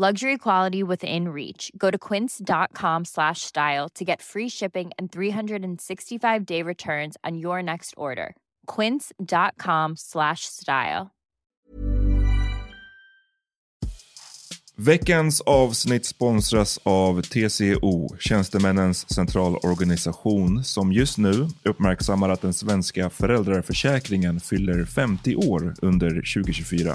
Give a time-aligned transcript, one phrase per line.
[0.00, 1.70] Luxury quality within reach.
[1.76, 7.92] Go to quince.com slash style to get free shipping and 365-day returns on your next
[7.98, 8.34] order.
[8.66, 11.10] quince.com slash style.
[14.76, 24.40] Veckans avsnitt sponsras av TCO, Tjänstemännens centralorganisation, som just nu uppmärksammar att den svenska föräldraförsäkringen
[24.40, 26.94] fyller 50 år under 2024.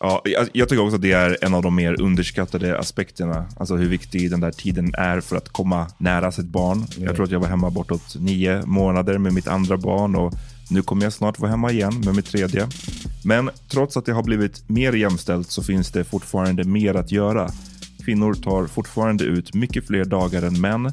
[0.00, 0.22] Ja,
[0.52, 3.46] jag, tycker också att det är en av de mer underskattade aspekterna.
[3.56, 6.86] Alltså hur viktig den där tiden är för att komma nära sitt barn.
[6.98, 10.32] Jag tror att jag var hemma bortåt nio månader med mitt andra barn och
[10.70, 12.68] nu kommer jag snart vara hemma igen med mitt tredje.
[13.24, 17.50] Men trots att det har blivit mer jämställt så finns det fortfarande mer att göra.
[18.04, 20.92] Kvinnor tar fortfarande ut mycket fler dagar än män,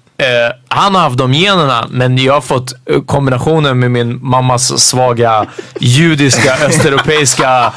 [0.21, 4.79] eh, han har haft de generna men jag har fått eh, kombinationen med min mammas
[4.79, 5.45] svaga
[5.79, 7.73] judiska östeuropeiska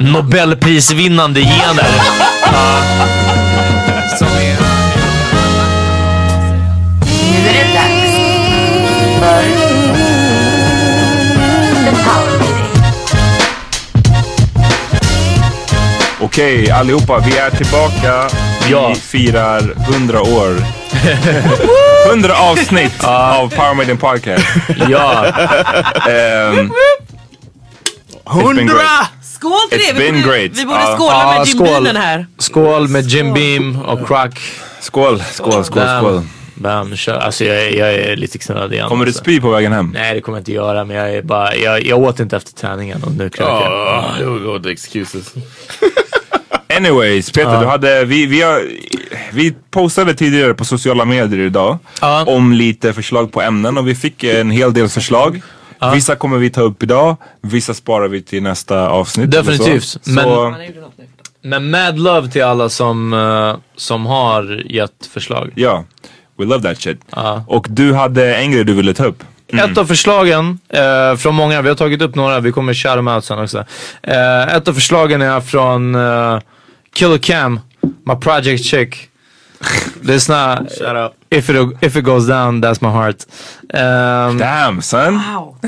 [0.00, 1.90] nobelprisvinnande gener.
[4.18, 4.56] Som är...
[7.10, 8.14] Nu är det dags
[9.20, 9.63] för
[16.34, 18.28] Okej, allihopa, vi är tillbaka.
[18.66, 18.94] Vi Ja.
[18.94, 19.60] firar
[19.92, 20.56] 100 år.
[22.10, 24.44] 100 avsnitt av Power Meeting Podcast.
[24.90, 25.26] Ja.
[26.08, 26.72] Ehm,
[28.24, 29.08] it's been great.
[29.34, 29.92] Skål till It's det!
[29.92, 30.50] Vi been borde, great.
[30.58, 30.96] vi borde Ja.
[30.96, 31.66] skåla med Jim skål.
[31.68, 32.26] Beamen här.
[32.38, 34.38] Skål med Jim Beam och Crack.
[34.80, 36.00] Skål, skål, skål, Bam.
[36.04, 36.22] skål.
[36.54, 37.18] Bam, kör.
[37.18, 38.88] Alltså jag, är- jag är lite knullad igen.
[38.88, 39.90] Kommer du spy på vägen hem?
[39.94, 42.52] Nej det kommer jag inte göra men jag är bara, jag, jag åt inte efter
[42.52, 43.70] träningen och nu krökar
[44.20, 44.28] jag.
[44.28, 45.32] Oh, the excuses.
[46.76, 48.62] Anyways, Peter, du hade, vi, vi, har,
[49.32, 51.78] vi postade tidigare på sociala medier idag
[52.26, 55.42] om lite förslag på ämnen och vi fick en hel del förslag.
[55.94, 59.30] Vissa kommer vi ta upp idag, vissa sparar vi till nästa avsnitt.
[59.30, 59.98] Definitivt, Så.
[60.04, 60.54] men- Så,
[61.42, 65.50] Men mad love till alla som, eh, som har gett förslag.
[65.54, 65.84] ja,
[66.38, 67.00] we love that shit.
[67.46, 69.22] Och du hade en grej du ville ta upp.
[69.48, 73.08] Ett av förslagen eh, från många, vi har tagit upp några, vi kommer köra dem
[73.08, 73.64] out sen också.
[74.02, 76.38] Eh, ett av förslagen är från uh,
[76.94, 77.60] Killer Cam,
[78.04, 79.10] my project chick.
[80.02, 81.14] Lyssna, Shout out.
[81.30, 83.24] if it, if it goes down that's my heart.
[83.72, 85.14] Um, Damn son!
[85.14, 85.56] Wow.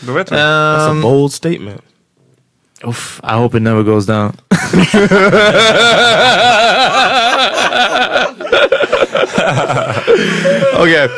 [0.00, 0.36] Då vet vi.
[0.36, 1.80] That's a um, bold statement.
[2.84, 4.32] oof, I hope it never goes down.
[10.76, 11.08] Okej.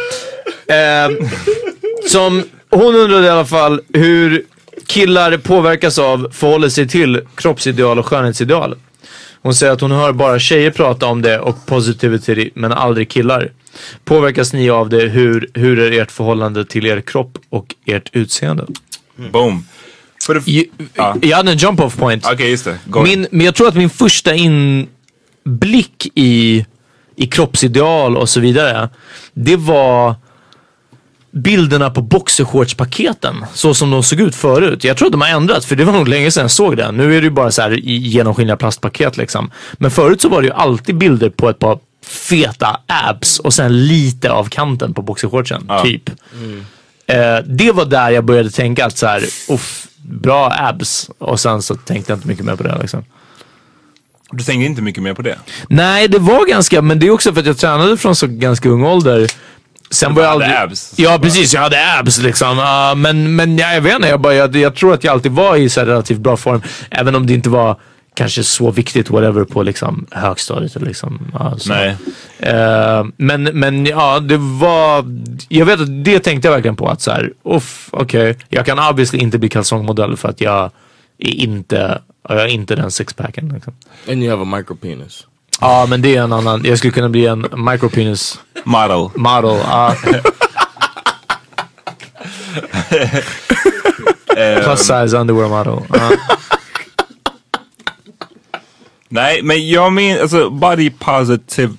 [0.69, 1.17] Ehm,
[2.09, 4.45] som hon undrade i alla fall hur
[4.87, 8.77] killar påverkas av, förhåller sig till kroppsideal och skönhetsideal.
[9.45, 13.53] Hon säger att hon hör bara tjejer prata om det och positivity men aldrig killar.
[14.05, 15.01] Påverkas ni av det?
[15.09, 18.67] Hur, hur är ert förhållande till er kropp och ert utseende?
[19.33, 19.67] Boom.
[20.27, 21.17] För det, Jag, Ja.
[21.23, 22.27] jag hade en jump off point.
[22.33, 22.79] Okej, just det.
[22.87, 26.67] Go Min, men jag tror att min första inblick i,
[27.17, 28.89] i kroppsideal och så vidare,
[29.35, 30.15] det var
[31.35, 33.47] bilderna på boxershortspaketen.
[33.55, 34.85] Så som de såg ut förut.
[34.85, 36.93] Jag tror att de har ändrats för det var nog länge sedan jag såg det.
[36.93, 39.51] Nu är det ju bara så här genomskinliga plastpaket liksom.
[39.73, 43.87] Men förut så var det ju alltid bilder på ett par feta abs och sen
[43.87, 45.71] lite av kanten på boxershortsen.
[45.85, 46.11] Typ.
[47.07, 51.11] Eh, det var där jag började tänka att så här, uff, bra abs.
[51.19, 53.05] Och sen så tänkte jag inte mycket mer på det liksom.
[54.31, 55.39] Du tänker inte mycket mer på det?
[55.69, 58.69] Nej, det var ganska, men det är också för att jag tränade från så ganska
[58.69, 59.31] ung ålder.
[59.95, 60.73] Sen var jag hade aldrig...
[60.73, 60.93] abs.
[60.97, 61.55] Ja, precis.
[61.55, 62.59] Jag hade abs liksom.
[62.59, 65.33] Uh, men men ja, jag vet inte, jag, bara, jag, jag tror att jag alltid
[65.33, 66.63] var i så här relativt bra form.
[66.91, 67.77] Även om det inte var
[68.15, 70.83] kanske så viktigt whatever på liksom högstadiet.
[70.83, 71.73] Liksom, ja, så.
[71.73, 71.97] Nej.
[72.39, 75.05] Eh, men, men ja, det var...
[75.49, 76.89] Jag vet att det tänkte jag verkligen på.
[76.89, 78.37] Att så här, uff, okej.
[78.49, 80.71] Jag kan obviously inte bli kalsongmodell för att jag
[81.19, 81.99] är inte,
[82.29, 83.49] jag är inte den sixpacken.
[83.49, 83.73] Liksom.
[84.09, 85.27] And you have a micro penis.
[85.61, 86.65] Ja, men det är en annan.
[86.65, 89.09] Jag skulle kunna bli en micropenis Model.
[89.15, 89.59] model.
[89.65, 89.95] ja.
[94.65, 95.83] Plus size underwear model.
[95.93, 96.11] Ja.
[99.09, 101.75] Nej, men jag menar alltså body positive,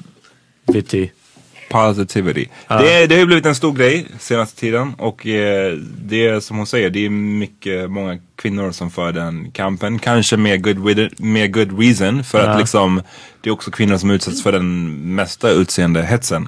[1.75, 2.47] Positivity.
[2.67, 6.57] Det, det har ju blivit en stor grej senaste tiden och eh, det är som
[6.57, 9.99] hon säger, det är mycket, många kvinnor som för den kampen.
[9.99, 13.01] Kanske med good, with, med good reason för att liksom
[13.41, 16.47] det är också kvinnor som utsätts för den mesta utseendehetsen.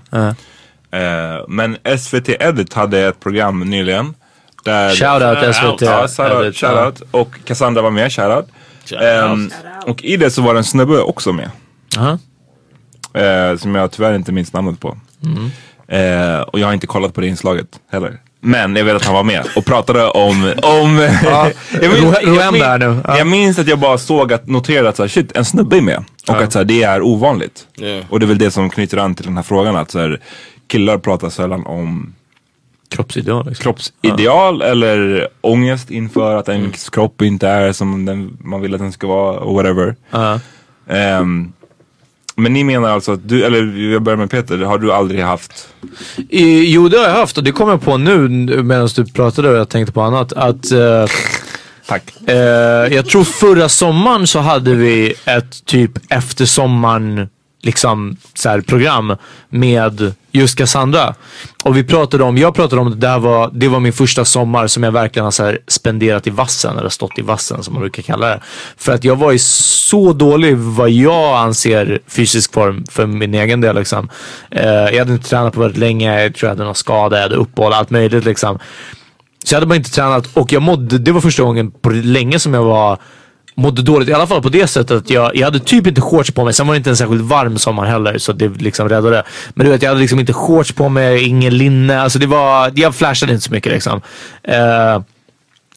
[0.91, 4.13] Eh, men SVT Edit hade ett program nyligen.
[4.63, 7.01] Där Shoutout SVT Ja, shoutout, Edit, shoutout.
[7.11, 8.49] Och Cassandra var med, shoutout.
[9.01, 9.51] Ehm,
[9.85, 11.51] och i det så var det en snubbe också med.
[11.97, 12.17] Aha.
[13.13, 14.97] Eh, som jag tyvärr inte minns namnet på.
[15.23, 15.51] Mm.
[15.87, 18.19] Eh, och jag har inte kollat på det inslaget heller.
[18.39, 20.53] Men jag vet att han var med och pratade om...
[20.63, 20.97] om
[21.81, 22.99] jag, minns, där nu.
[23.07, 23.17] Ja.
[23.17, 25.81] jag minns att jag bara såg att noterade att så här, shit, en snubbe är
[25.81, 26.03] med.
[26.29, 27.67] Och att så här, det är ovanligt.
[27.81, 28.05] Yeah.
[28.09, 29.75] Och det är väl det som knyter an till den här frågan.
[29.75, 30.19] Att så här,
[30.67, 32.13] killar pratar sällan om
[32.89, 33.45] Kroppsideal.
[33.47, 33.63] Liksom.
[33.63, 36.61] kroppsideal eller ångest inför att Mm.
[36.61, 39.95] ens kropp inte är som den, man vill att den ska vara och whatever.
[40.09, 40.39] Ja.
[40.89, 41.53] Ehm,
[42.37, 45.69] men ni menar alltså att du, eller jag börjar med Peter, har du aldrig haft
[46.29, 48.27] I, jo, det har jag haft och det kom jag på nu
[48.63, 50.33] medan du pratade och jag tänkte på annat.
[50.33, 51.05] Att eh,
[51.87, 52.13] Tack.
[52.27, 52.35] eh,
[52.95, 57.29] jag tror förra sommaren så hade vi ett typ efter sommaren
[57.61, 59.15] liksom så här, program
[59.49, 61.15] med just Cassandra.
[61.63, 64.25] Och vi pratade om, jag pratade om att det här var, det var min första
[64.25, 67.73] sommar som jag verkligen har så här, spenderat i vassen eller stått i vassen som
[67.73, 68.41] man brukar kalla det.
[68.77, 73.61] För att jag var i så dålig vad jag anser fysisk form för min egen
[73.61, 74.09] del liksom.
[74.51, 77.23] Eh, jag hade inte tränat på väldigt länge, jag tror jag hade någon skada, jag
[77.23, 78.59] hade uppehåll, allt möjligt liksom.
[79.43, 82.39] Så jag hade bara inte tränat och jag mådde, det var första gången på länge
[82.39, 82.97] som jag var
[83.57, 84.09] mådde dåligt.
[84.09, 86.53] I alla fall på det sättet att jag, jag hade typ inte shorts på mig.
[86.53, 89.23] Sen var det inte en särskilt varm sommar heller så det liksom räddade.
[89.49, 92.01] Men du vet jag hade liksom inte shorts på mig, ingen linne.
[92.01, 94.01] Alltså det var, jag flashade inte så mycket liksom.
[94.43, 95.01] Eh,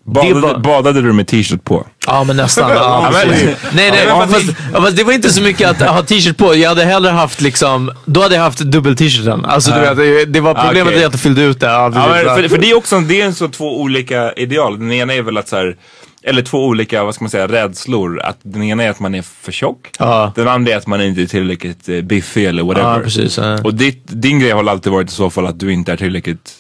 [0.05, 1.87] Badade, var- badade du med t-shirt på?
[2.07, 2.71] Ja men nästan.
[2.75, 3.29] Ja, men-
[3.73, 6.55] nej nej, Ja, fast, fast det var inte så mycket att ha t-shirt på.
[6.55, 9.45] Jag hade hellre haft liksom, då hade jag haft dubbel-t-shirten.
[9.45, 10.95] Alltså du vet, det, var problemet okej.
[10.95, 11.67] att jag inte fyllde ut det.
[11.67, 14.79] Ja, men för, för det är också det är så två olika ideal.
[14.79, 15.77] Den ena är väl att så här,
[16.23, 18.21] eller två olika, vad ska man säga, rädslor.
[18.21, 19.91] Att den ena är att man är för tjock.
[19.99, 20.33] Ja.
[20.37, 22.95] Den andra är att man inte är tillräckligt eh, biffig eller whatever.
[22.95, 23.59] Ja, precis, ja.
[23.65, 26.55] Och ditt, din grej har alltid varit i så fall att du inte är tillräckligt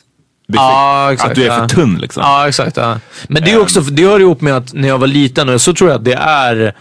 [0.49, 0.61] biffig.
[0.61, 2.23] Ja, exakt, att du är för tunn liksom.
[2.23, 2.77] Ja, exakt.
[3.29, 5.75] Men det är också, det hör ihop med att när jag var liten och så
[5.75, 6.75] tror jag att det är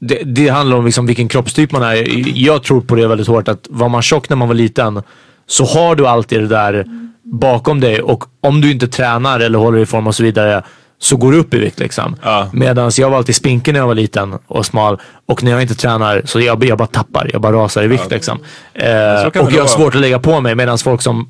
[0.00, 2.04] det, det handlar om liksom vilken kroppstyp man är.
[2.38, 5.02] Jag tror på det väldigt hårt att var man tjock när man var liten
[5.46, 6.84] så har du alltid det där
[7.22, 10.62] bakom dig och om du inte tränar eller håller i form och så vidare
[11.04, 12.16] så går du upp i vikt liksom.
[12.22, 12.50] Ja.
[12.52, 15.74] Medan jag var alltid spinkig när jag var liten och smal och när jag inte
[15.74, 18.38] tränar så jag, jag bara tappar, jag bara rasar i vikt liksom.
[18.74, 21.28] Eh, och det jag har svårt att lägga på mig medan folk som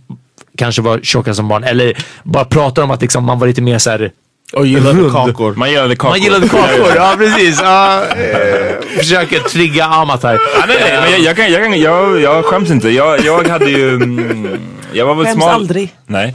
[0.59, 3.78] kanske var tjocka som barn eller bara pratar om att liksom, man var lite mer
[3.78, 4.11] såhär
[4.52, 5.12] the Rund.
[5.12, 5.54] kakor.
[5.54, 6.11] Man gillade kakor.
[6.11, 7.61] man gillade kakor, ja precis.
[7.62, 10.33] Ja, eh, försöker trigga Amat här.
[10.33, 12.90] Ja, nej, nej, men jag, jag, kan, jag, kan, jag, jag skäms inte.
[12.90, 13.95] Jag, jag hade ju...
[13.95, 14.61] Mm,
[14.93, 15.54] jag var väl Skäms smal.
[15.54, 15.95] aldrig.
[16.07, 16.33] Nej.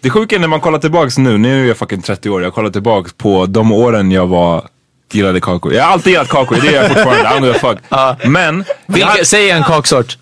[0.00, 2.54] Det sjuka är när man kollar tillbaks nu, nu är jag fucking 30 år, jag
[2.54, 4.68] kollar tillbaks på de åren jag var
[5.12, 5.74] gillade kakor.
[5.74, 7.22] Jag har alltid gillat kakor, det är jag fortfarande.
[7.22, 7.74] I don't give a
[8.20, 8.24] fuck.
[8.30, 10.18] Men, jag Vilka, hade, säg en kaksort.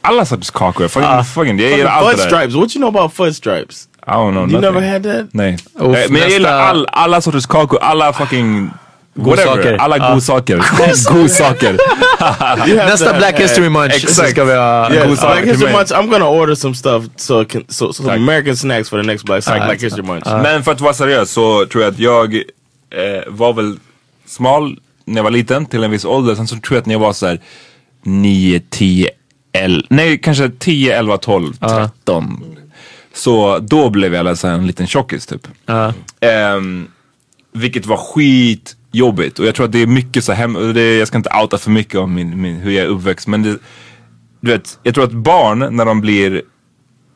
[0.00, 0.88] alla sorters kakor.
[0.88, 2.28] Fucking, fucking, jag gillar allt det där.
[2.28, 2.54] stripes.
[2.54, 3.88] What you know about fudge stripes?
[4.06, 4.50] I don't know.
[4.50, 4.60] You nothing.
[4.60, 5.26] never had that?
[5.32, 5.58] Nej.
[5.74, 8.70] Uff, Eh, men jag gillar all, alla sorters kakor, alla fucking.
[9.16, 9.74] Godsaker.
[9.76, 10.14] Alla Ja.
[10.14, 10.56] godsaker.
[11.14, 11.76] Godsaker.
[12.86, 14.30] Nästa Black History Munch Exakt.
[14.30, 15.72] ska vi ha Yeah, Godsaker Black History.
[15.72, 15.90] Munch.
[15.92, 18.14] I'm gonna order some stuff so can, so, so some.
[18.14, 20.26] American snacks for the next Black, Black History Munch.
[20.26, 23.76] Men för att vara seriös så tror jag att jag eh, var väl
[24.26, 26.34] smal när jag var liten till en viss ålder.
[26.34, 27.40] Sen så tror jag att när jag var så här
[28.04, 29.10] 9, 10,
[29.52, 32.44] 11, nej kanske 10, 11, 12, 13.
[33.14, 35.48] Så då blev jag så här en liten tjockis typ.
[36.20, 36.88] Ehm,
[37.52, 37.96] vilket var
[38.96, 39.38] skitjobbigt.
[39.38, 41.70] Och jag tror att det är mycket så hem, det, jag ska inte outa för
[41.70, 43.26] mycket om min, min, hur jag är uppväxt.
[43.26, 43.58] Men det,
[44.40, 46.42] du vet, jag tror att barn när de blir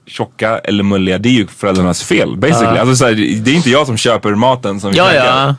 [0.07, 2.79] tjocka eller mulliga, det är ju föräldrarnas fel basically.
[2.79, 5.55] Alltså, så här, det är inte jag som köper maten som vi Ja, ja.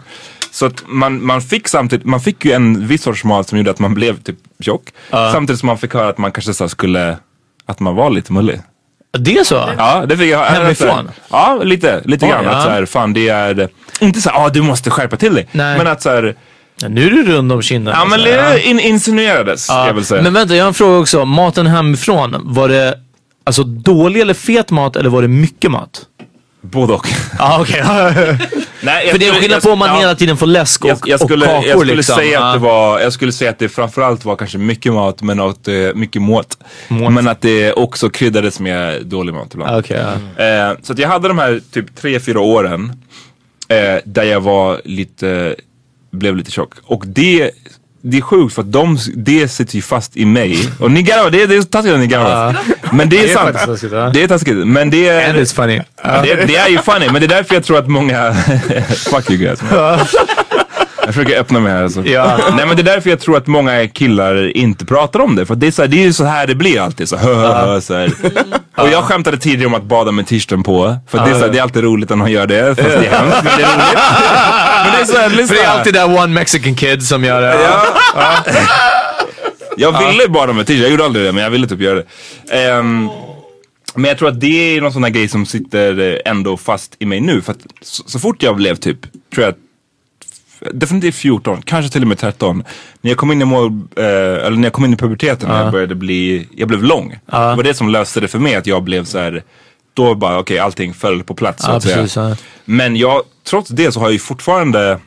[0.52, 3.72] Så att man, man fick samtidigt, man fick ju en viss sorts mat som gjorde
[3.72, 4.84] att man blev typ tjock.
[5.10, 7.18] Samtidigt som man fick höra att man kanske så skulle,
[7.66, 8.62] att man var lite mullig.
[9.20, 9.70] Det är så?
[9.78, 10.50] Ja, det fick jag höra.
[10.64, 11.12] Hemifrån?
[11.30, 12.44] Ja, lite, lite Oj, grann.
[12.46, 12.52] ja.
[12.52, 15.48] Att så här, fan det är, inte så här, ah, du måste skärpa till dig.
[15.52, 15.78] Nej.
[15.78, 16.36] Men att så här,
[16.82, 17.94] Ja, nu är du rund om kinden.
[17.98, 19.88] ja men det in, insinuerades, Ja.
[19.88, 20.22] jag vill säga.
[20.22, 21.26] Men vänta, jag har en fråga också.
[21.26, 22.96] Maten hemifrån, var det
[23.44, 26.02] alltså dålig eller fet mat eller var det mycket mat?
[26.62, 27.08] Både och.
[27.40, 27.82] Ja okej.
[28.84, 30.00] Nej, jag För det är skulle- skillnad jag- på om man ja.
[30.00, 32.16] hela tiden får läsk och, jag, jag skulle, och kakor jag skulle liksom.
[32.16, 35.40] säga att det var, jag skulle säga att det framförallt var kanske mycket mat men
[35.40, 36.58] att, eh, mycket mat.
[36.88, 37.14] Mat.
[37.14, 39.78] Men att det också kryddades med dålig mat ibland.
[39.80, 40.06] Okej,
[40.38, 40.44] ja.
[40.46, 42.94] Eh, så att jag hade de här typ tre fyra åren
[43.68, 45.56] eh, där jag var lite,
[46.12, 46.74] blev lite tjock.
[46.84, 47.52] Och det,
[48.02, 50.70] det är sjukt för att de, det sitter ju fast i mig.
[50.80, 52.58] Och ni garvar, det, det är taskigt att ni garvar.
[52.92, 54.14] Men det är, sant.
[54.14, 54.68] Det är taskigt.
[54.68, 55.30] Men det är...
[55.30, 55.82] And it's funny.
[56.04, 58.34] Ja, det, det är ju funny, men det är därför jag tror att många...
[58.90, 59.60] Fuck you guys.
[61.06, 62.06] Jag försöker öppna mig här alltså.
[62.06, 62.40] Ja.
[62.56, 65.46] Nej men det är därför jag tror att många killar inte pratar om det.
[65.46, 67.10] För det är, så här, det är ju så här det blir alltid.
[67.10, 68.12] Så, hö, hö, hö, så här.
[68.78, 70.96] Och jag skämtade tidigare om att bada med t-shirten på.
[71.08, 72.76] För det, är så här, det är alltid roligt när man gör det.
[72.76, 74.00] Fast det är hemskt, men det är roligt.
[74.84, 77.42] Men det är så här, För det är alltid där one mexican kid som gör
[77.42, 77.58] det.
[77.64, 77.84] Ja.
[79.78, 82.06] Jag ville bara med t-shirt, jag gjorde aldrig det men jag ville typ göra det.
[82.52, 83.10] Ehm,
[83.96, 86.96] men jag tror att det är någon sån här grej som sitter eh, ändå fast
[87.00, 87.42] i mig nu.
[87.42, 88.98] För att så, så fort jag blev typ,
[89.36, 89.56] tror jag,
[90.74, 92.64] definitivt 14, kanske till och med 13.
[93.02, 95.56] När jag kom in i, mål, eh, eller när jag kom in i puberteten när
[95.64, 97.10] jag började bli, jag blev lång.
[97.50, 99.44] Det var det som löste det för mig att jag blev så här.
[99.94, 101.96] Då bara okej allting föll på plats så att säga.
[101.96, 102.36] precis, ja.
[102.66, 105.00] Men jag, trots det så har jag ju fortfarande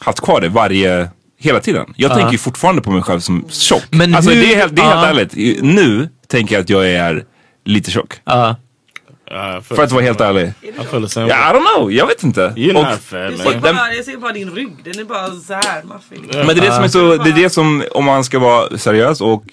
[0.00, 1.86] haft kvar det varje, hela tiden.
[1.96, 3.82] Jag tänker ju fortfarande på mig själv som tjock.
[3.90, 5.06] Men alltså hur- det är, helt, det är helt
[5.36, 5.62] ärligt.
[5.64, 7.24] Nu tänker jag att jag är
[7.64, 8.12] lite tjock.
[9.30, 9.56] Ja.
[9.56, 10.52] Uh, För att vara helt ärlig.
[10.62, 12.40] Ja, I don't know, jag vet inte.
[12.40, 12.98] You're Och- Jag man.
[13.52, 16.20] ser, bara, jag ser bara din rygg, den är bara så här maffig.
[16.34, 18.78] Men det är det som är så, det är det som, om man ska vara
[18.78, 19.44] seriös och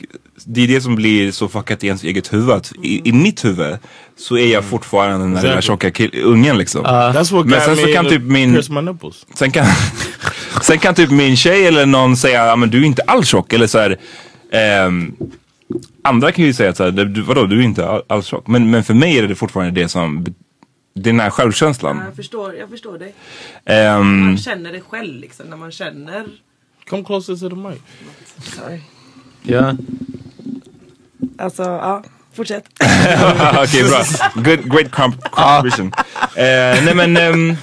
[0.46, 2.50] det är det som blir så fuckat i ens eget huvud.
[2.52, 3.78] Att i, I mitt huvud
[4.18, 5.92] så är jag fortfarande den där lilla Exactly.
[5.92, 6.84] tjocka ungen liksom.
[6.84, 8.64] What Men sen så kan typ min-.
[9.36, 9.66] Sen kan,
[10.62, 13.54] sen kan typ min tjej eller någon säga, men du är inte alls tjock.
[13.54, 13.98] Eller så här,
[14.52, 15.16] ehm,
[16.04, 18.48] andra kan ju säga att så här, du, vadå du är inte all- alls tjock.
[18.48, 20.24] Men, men för mig är det fortfarande det som,
[20.96, 22.02] det är den här självkänslan.
[22.06, 23.14] Jag förstår, jag förstår dig.
[23.66, 26.26] Ehm, Man känner det själv liksom, när man känner...
[26.90, 27.78] Come closer to the mic.
[28.56, 28.80] Sorry.
[29.44, 29.74] Ja.
[31.38, 32.04] Alltså, ja.
[32.34, 32.64] Fortsätt.
[33.64, 34.04] Okej bra,
[34.36, 35.92] Good, great comp- contribution.
[36.36, 37.56] Eh, nej men, ehm,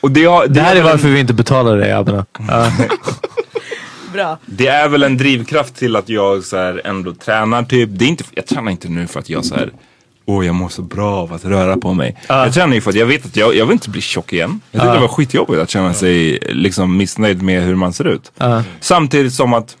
[0.00, 2.26] och det, har, Det här är väl en- varför vi inte betalar dig Abena.
[2.48, 2.72] Ja.
[4.14, 4.38] Bra.
[4.46, 7.88] Det är väl en drivkraft till att jag så här ändå tränar typ.
[7.92, 9.70] Det är inte, jag tränar inte nu för att jag så här
[10.26, 12.16] Åh jag mår så bra av att röra på mig.
[12.28, 14.60] Jag tränar ju för att jag vet att jag, jag vill inte bli tjock igen.
[14.70, 18.32] Jag tyckte det var skitjobbigt att känna sig liksom missnöjd med hur man ser ut.
[18.80, 19.76] Samtidigt som att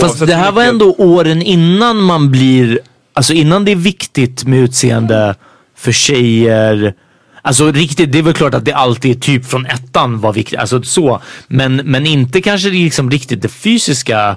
[0.00, 2.78] Fast det här hur var mycket- ändå åren innan man blir,
[3.12, 5.34] alltså innan det är viktigt med utseende
[5.76, 6.94] för tjejer.
[7.46, 10.58] Alltså riktigt, det är väl klart att det alltid är typ från ettan var viktigt,
[10.58, 11.20] alltså så.
[11.48, 14.36] Men, men inte kanske liksom riktigt det fysiska.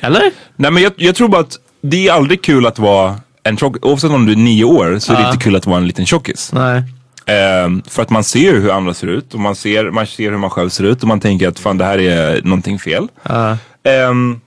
[0.00, 0.22] Eller?
[0.56, 3.86] Nej men jag, jag tror bara att det är aldrig kul att vara en tjock,
[3.86, 5.32] oavsett om du är nio år så är det Ja.
[5.32, 6.52] inte kul att vara en liten tjockis.
[6.52, 6.82] Nej.
[7.26, 10.38] Ehm, för att man ser hur andra ser ut och man ser, man ser hur
[10.38, 13.08] man själv ser ut och man tänker att fan det här är någonting fel.
[13.22, 13.56] Ja.
[13.84, 14.40] Ehm,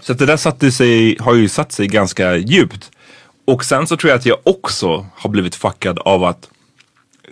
[0.00, 2.90] så att det där satte sig, har ju satt sig ganska djupt.
[3.48, 6.48] Och sen så tror jag att jag också har blivit fuckad av att,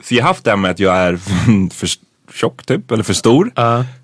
[0.02, 1.16] för jag har haft det här med att jag är
[1.75, 1.88] för
[2.32, 3.50] tjock typ, eller för stor.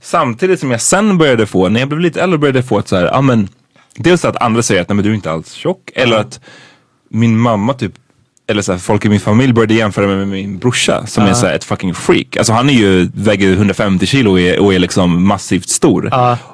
[0.01, 2.89] Samtidigt som jag sen började få, när jag blev lite äldre började jag få att
[2.89, 3.49] så här, ja men,
[3.95, 5.91] dels att andra säger att nej men du är inte alls tjock.
[5.95, 6.41] Eller att
[7.09, 7.93] min mamma typ
[8.47, 11.35] eller så här, folk i min familj började jämföra mig med min brorsa som är
[11.35, 12.37] så här, ett fucking freak.
[12.37, 16.11] Alltså han är ju, väger 150 kilo och är, och är liksom massivt stor.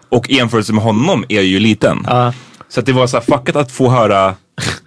[0.08, 2.06] Och i jämförelse med honom är jag ju liten.
[2.68, 4.34] Så att det var så här fuckat att få höra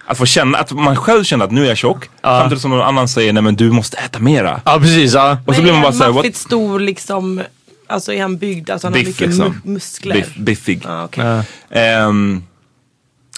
[0.06, 2.10] Att få känna, att man själv känner att nu är jag tjock.
[2.22, 4.60] Samtidigt som någon annan säger nej men du måste äta mera.
[4.64, 5.14] Ja precis.
[5.14, 5.38] Ja.
[5.46, 7.42] Och så Men blir man är bara såhär, maffigt stor liksom,
[7.86, 9.52] alltså är han byggd, alltså han har Biff mycket liksom.
[9.64, 10.14] mu- muskler?
[10.14, 10.80] Biff, biffig.
[10.84, 11.24] Ja, okej.
[11.24, 11.44] Ja.
[11.80, 12.42] Ehm,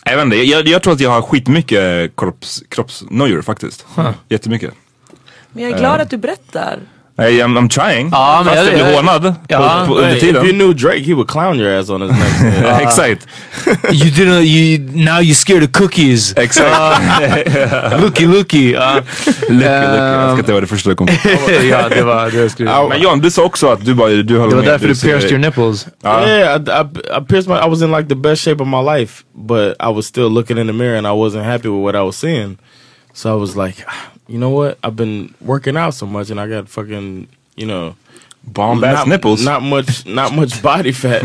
[0.05, 3.87] jag vet inte, jag, jag tror att jag har skitmycket kropps, kroppsnojor faktiskt.
[4.29, 4.75] Jättemycket.
[5.53, 6.79] Men jag är glad att du berättar.
[7.16, 8.09] I, I'm, I'm trying.
[8.11, 9.85] Ja, men Fast jag- jag blir hånad Ja.
[9.87, 12.11] på, på, under Hey, if you knew Drake, he would clown your ass on his
[12.11, 12.62] next.
[12.62, 13.26] Ja, Exakt.
[13.92, 16.35] You didn't, you, now you're scared of cookies.
[16.37, 16.75] Exakt.
[16.75, 17.97] Ah.
[18.02, 18.76] looky looky.
[18.76, 18.80] Ah.
[18.80, 19.00] Ja.
[19.49, 19.59] Lucky, lucky.
[19.59, 20.30] Jag ehm.
[20.30, 21.12] ska inte vara det första du kom på.
[21.71, 24.38] ja det var det jag skulle Men John, du sa också att du bara, du
[24.38, 25.87] höll Det var därför du pierced your nipples.
[26.04, 27.66] Yeah, I, I, I pierced my.
[27.66, 30.59] I was in like the best shape of my life, but I was still looking
[30.59, 32.59] in the mirror and I wasn't happy with what I was seeing.
[33.12, 33.76] So I was like,
[34.26, 34.78] you know what?
[34.83, 37.97] I've been working out so much and I got fucking, you know,
[38.47, 39.45] Bomb ass not, nipples.
[39.45, 41.23] Not much, not much body fat.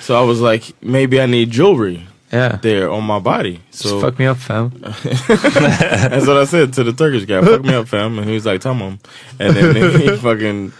[0.00, 2.58] so I was like, maybe I need jewelry Yeah.
[2.62, 3.60] there on my body.
[3.70, 4.70] So Just fuck me up fam.
[4.82, 7.40] That's what I said to the Turkish guy.
[7.42, 8.18] Fuck me up, fam.
[8.18, 8.98] And he was like, Tamam.
[9.38, 10.72] And then he fucking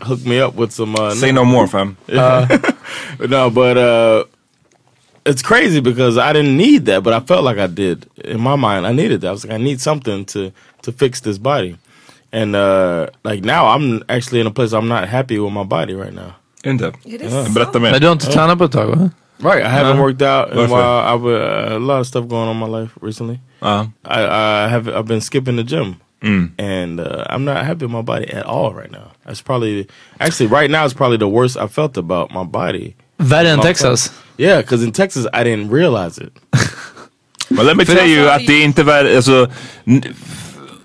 [0.00, 0.94] hooked me up with some.
[0.96, 1.96] Uh, Say no more fam.
[2.08, 4.24] no, but uh,
[5.24, 8.06] it's crazy because I didn't need that, but I felt like I did.
[8.24, 9.28] In my mind, I needed that.
[9.28, 10.50] I was like, I need something to
[10.82, 11.76] to fix this body.
[12.32, 15.94] And uh, like now, I'm actually in a place I'm not happy with my body
[15.94, 16.34] right now.
[16.64, 16.92] Inte?
[17.04, 17.90] det Berätta mer.
[17.90, 19.10] Men du har inte tränat på ett tag va?
[19.38, 21.02] Right, I haven't worked out in a while.
[21.14, 23.40] I've uh, a lot of stuff going on in my life recently.
[23.60, 23.86] Ja.
[24.04, 26.50] I, I have I've been skipping the gym, Mm.
[26.58, 29.10] and uh, I'm not happy with my body at all right now.
[29.26, 29.88] That's probably
[30.20, 32.94] actually right now it's probably the worst I felt about my body.
[33.18, 34.12] Värre än My Texas?
[34.36, 36.32] Yeah, because in Texas I didn't realize it.
[37.48, 39.50] Men let me tell you att det är inte värre, alltså,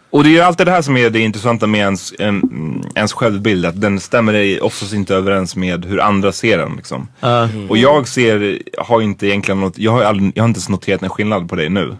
[0.09, 2.41] och det är ju alltid det här som är det intressanta med ens, en,
[2.95, 6.75] ens självbild, att den stämmer i- oftast inte överens med hur andra ser den.
[6.75, 7.07] Liksom.
[7.69, 11.03] Och jag ser, har inte egentligen något, jag har, aldrig, jag har inte ens noterat
[11.03, 11.95] en skillnad på dig nu.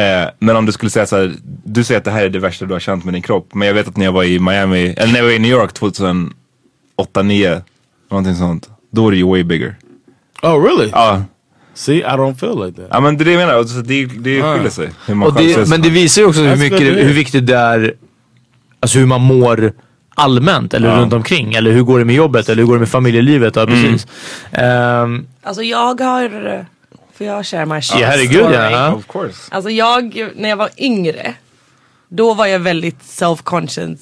[0.00, 2.38] Eh, men om du skulle säga så här, du säger att det här är det
[2.38, 4.38] värsta du har känt med din kropp, men jag vet att när jag var i
[4.38, 6.32] Miami, eller när jag var i New York 2008,
[6.96, 7.62] 2009,
[8.10, 9.74] någonting sånt, då var det ju way bigger.
[10.42, 10.90] Oh, really?
[10.92, 11.22] Ja,
[11.74, 12.88] See, I don't feel like that.
[12.90, 14.90] ja men det är det jag menar, alltså, det, det skiljer sig.
[15.06, 15.66] Hur man Och själv det, sig.
[15.66, 17.94] men det visar ju också hur, That's mycket, hur viktigt det är,
[18.80, 19.72] alltså hur man mår
[20.14, 21.54] allmänt eller runt omkring.
[21.54, 23.56] Eller hur går det med jobbet eller hur går det med familjelivet?
[23.56, 24.06] Ja, precis.
[24.52, 26.66] Ehm, Alltså jag har,
[27.14, 28.54] får jag share my shit ja, herregud story?
[28.54, 28.94] ja.
[28.94, 29.38] Of course.
[29.50, 31.34] Alltså jag, när jag var yngre,
[32.08, 33.98] då var jag väldigt self-conscious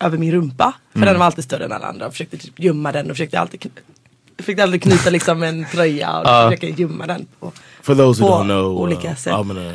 [0.00, 0.72] över min rumpa.
[0.92, 2.04] För den var alltid större än alla andra.
[2.04, 3.68] Jag försökte typ gömma den och försökte alltid, kn-
[4.38, 7.26] jag försökte alltid knyta liksom en tröja och försöka gömma den.
[7.40, 7.52] På.
[7.82, 9.32] For those who På don't know, olika uh, sätt.
[9.32, 9.72] I'm gonna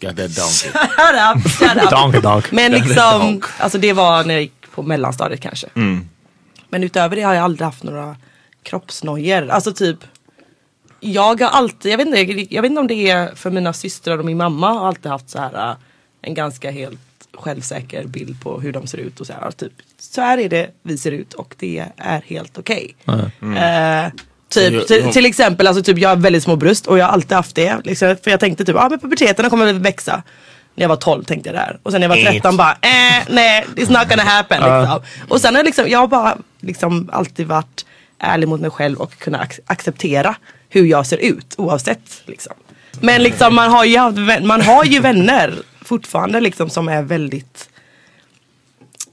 [0.00, 0.70] got that donkey.
[0.72, 1.90] Shut up, shut up.
[1.90, 2.52] Donk, donk.
[2.52, 5.66] Men liksom, alltså det var när jag gick på mellanstadiet kanske.
[6.68, 8.16] Men utöver det har jag aldrig haft några
[8.62, 9.48] kroppsnojor.
[9.48, 9.98] Alltså typ
[11.00, 14.18] jag har alltid, jag vet, inte, jag vet inte om det är för mina systrar
[14.18, 15.76] och min mamma har alltid haft så här äh,
[16.22, 17.00] en ganska helt
[17.34, 19.50] självsäker bild på hur de ser ut och så här.
[19.50, 22.94] Typ, så här är det vi ser ut och det är helt okej.
[23.56, 24.10] Eh,
[24.48, 27.12] typ, jag- till, till exempel, alltså, typ, jag har väldigt små bröst och jag har
[27.12, 27.76] alltid haft det.
[27.84, 30.22] Liksom, för jag tänkte typ, ah, men puberteten kommer väl växa.
[30.74, 31.78] När jag var 12 tänkte jag det här.
[31.82, 34.60] Och sen när jag var 13 bara, eh, nej, it's not gonna happen.
[34.80, 35.02] Liksom.
[35.28, 37.86] Och sen har jag liksom, jag har bara liksom alltid varit
[38.18, 40.34] ärlig mot mig själv och kunna ac- acceptera
[40.68, 42.22] hur jag ser ut oavsett.
[42.26, 42.52] Liksom.
[43.00, 45.54] Men liksom man har ju, haft man har ju vänner
[45.92, 47.68] fortfarande liksom som är väldigt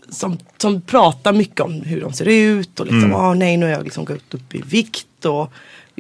[0.10, 3.74] som, som pratar mycket om hur de ser ut och liksom, åh nej nu har
[3.74, 5.52] jag liksom gått upp i vikt och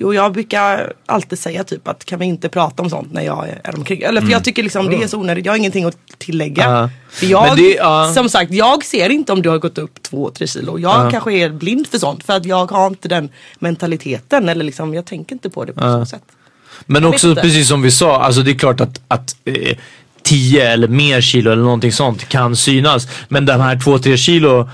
[0.02, 3.48] Jo jag brukar alltid säga typ att kan vi inte prata om sånt när jag
[3.64, 4.02] är, omkring.
[4.02, 6.64] Eller för jag tycker liksom det är så onödigt, jag har ingenting att tillägga.
[6.64, 6.90] Ja.
[7.10, 8.12] För jag, det- ja.
[8.16, 10.80] som sagt, jag ser inte om du har gått upp två, tre kilo.
[10.80, 14.94] Jag kanske är blind för sånt för att jag har inte den mentaliteten eller liksom
[14.94, 16.24] jag tänker inte på det på så sätt.
[16.86, 19.78] Men Jag också precis som vi sa, alltså det är klart att, att eh,
[20.30, 23.08] 10 eller mer kilo eller någonting sånt kan synas.
[23.28, 24.70] Men de här 2-3 kilo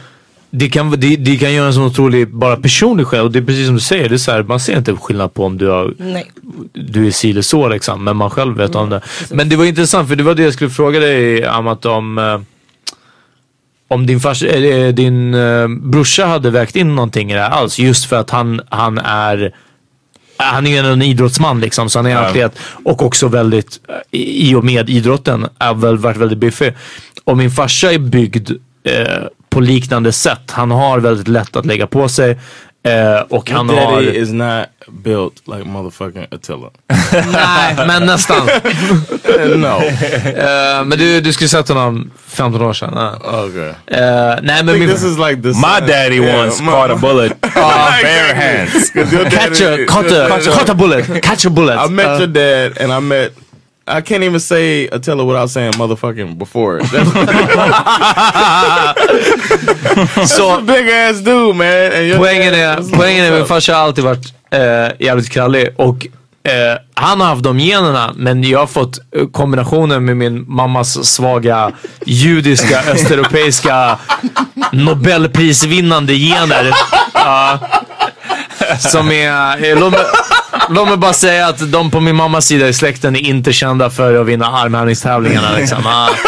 [0.50, 3.26] det kan, det, det kan göra en sån otrolig bara personlig skillnad.
[3.26, 5.34] Och det är precis som du säger, det är så här, man ser inte skillnad
[5.34, 6.32] på om du har Nej.
[6.74, 8.04] du är si eller så liksom.
[8.04, 9.02] Men man själv vet om det.
[9.30, 12.18] Men det var intressant för det var det jag skulle fråga dig Amat om.
[12.18, 12.40] Eh,
[13.88, 17.80] om din, fars, eh, din eh, brorsa hade vägt in någonting i det här alls.
[17.80, 19.56] Just för att han, han är
[20.38, 22.60] han är ju en idrottsman liksom, så han är en atlet.
[22.84, 26.74] Och också väldigt, eh, i och med idrotten, är väl varit väldigt biffig.
[27.24, 28.52] Och min farsa är byggd
[28.84, 30.52] eh, på liknande sätt.
[30.52, 32.40] Han har väldigt lätt att lägga på sig.
[32.86, 33.92] Eh, och han My har...
[33.92, 34.68] daddy is not
[35.04, 36.70] built like motherfucking Attila.
[37.34, 38.46] Nej, men nästan.
[39.56, 39.68] no.
[39.68, 42.94] Eh, men du, du skulle sett honom 15 år sedan.
[42.98, 43.46] Uh.
[43.46, 43.74] Okay.
[44.42, 44.90] nej I men think min...
[44.90, 45.56] this is like this.
[45.58, 48.92] My daddy once caught a bullet on bare hands.
[49.30, 51.24] Catch a, caught a, caught a bullet.
[51.24, 51.78] Catch a bullet.
[51.86, 53.32] I met Uh, your dad and I met
[53.88, 56.80] I can't even say Attila without saying motherfucking before.
[56.80, 56.86] it.
[60.40, 62.18] A big ass dude man.
[62.18, 66.08] Poängen är, poängen är min farsa har alltid varit eh, jävligt krallig och
[66.44, 71.06] eh, han har haft de generna men jag har fått eh, kombinationen med min mammas
[71.06, 71.72] svaga
[72.06, 73.98] judiska östeuropeiska
[74.72, 76.74] nobelprisvinnande gener.
[77.14, 77.60] Ja.
[78.80, 79.80] som är, eh,
[80.70, 83.90] låt, mig, bara säga att de på min mammas sida i släkten är inte kända
[83.90, 85.78] för att vinna armhävningstävlingarna liksom.
[85.84, 86.10] Ja.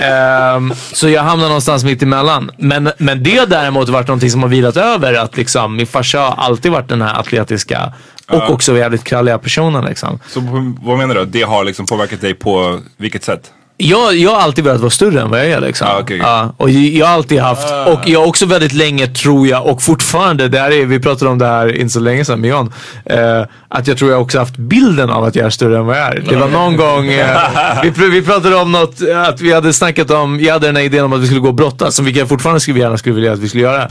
[0.00, 2.50] Ehm, så jag hamnar någonstans mitt emellan.
[2.58, 5.14] Men, men det har däremot varit någonting som har vilat över.
[5.14, 7.92] Att liksom, min farsa har alltid varit den här atletiska
[8.30, 9.84] och också jävligt kralliga personen.
[9.84, 10.18] Liksom.
[10.28, 10.40] Så
[10.80, 11.24] vad menar du?
[11.24, 13.52] Det har liksom påverkat dig på vilket sätt?
[13.82, 15.60] Jag, jag har alltid velat vara större än vad jag är.
[15.60, 15.88] Liksom.
[15.90, 16.18] Ah, okej.
[16.18, 19.82] Ja, och jag har alltid haft, och jag har också väldigt länge tror jag, och
[19.82, 22.72] fortfarande, det här är, vi pratade om det här inte så länge sedan med John,
[23.04, 25.98] eh, att jag tror jag också haft bilden av att jag är större än vad
[25.98, 26.24] jag är.
[26.28, 27.38] Det var någon gång, eh,
[27.96, 31.04] vi, vi pratade om något, att vi hade snackat om, jag hade den här idén
[31.04, 33.38] om att vi skulle gå och brottas, som jag fortfarande skulle gärna skulle vilja att
[33.38, 33.90] vi skulle göra.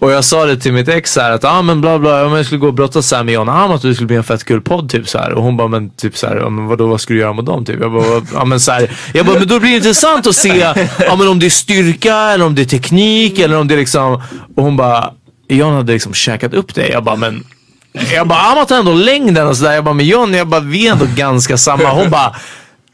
[0.00, 2.32] Och jag sa det till mitt ex så här att ah, men bla bla, om
[2.32, 4.24] jag skulle gå och brottas så här med John Hamm att det skulle bli en
[4.24, 5.32] fett kul podd typ så här.
[5.32, 7.64] Och hon bara men typ så här, men vadå vad ska du göra med dem
[7.64, 7.80] typ?
[7.80, 10.72] Jag bara, ja men så här, jag bara men då blir det intressant att se
[10.98, 13.78] ja, men om det är styrka eller om det är teknik eller om det är
[13.78, 14.22] liksom
[14.56, 15.10] och hon bara
[15.48, 16.88] John hade liksom käkat upp det.
[16.88, 17.44] Jag bara men
[18.12, 19.72] jag bara ah, Amat har ändå längden och sådär.
[19.72, 21.90] Jag bara men John jag bara vi är ändå ganska samma.
[21.90, 22.36] Hon bara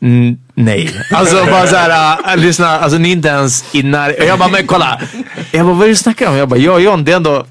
[0.03, 0.95] Mm, nej.
[1.11, 4.25] Alltså bara såhär, äh, lyssna, alltså ni är inte ens i när...
[4.27, 5.01] Jag bara, men kolla.
[5.51, 6.37] Jag bara, vad är det du snackar om?
[6.37, 7.47] Jag bara, ja John, det är ändå...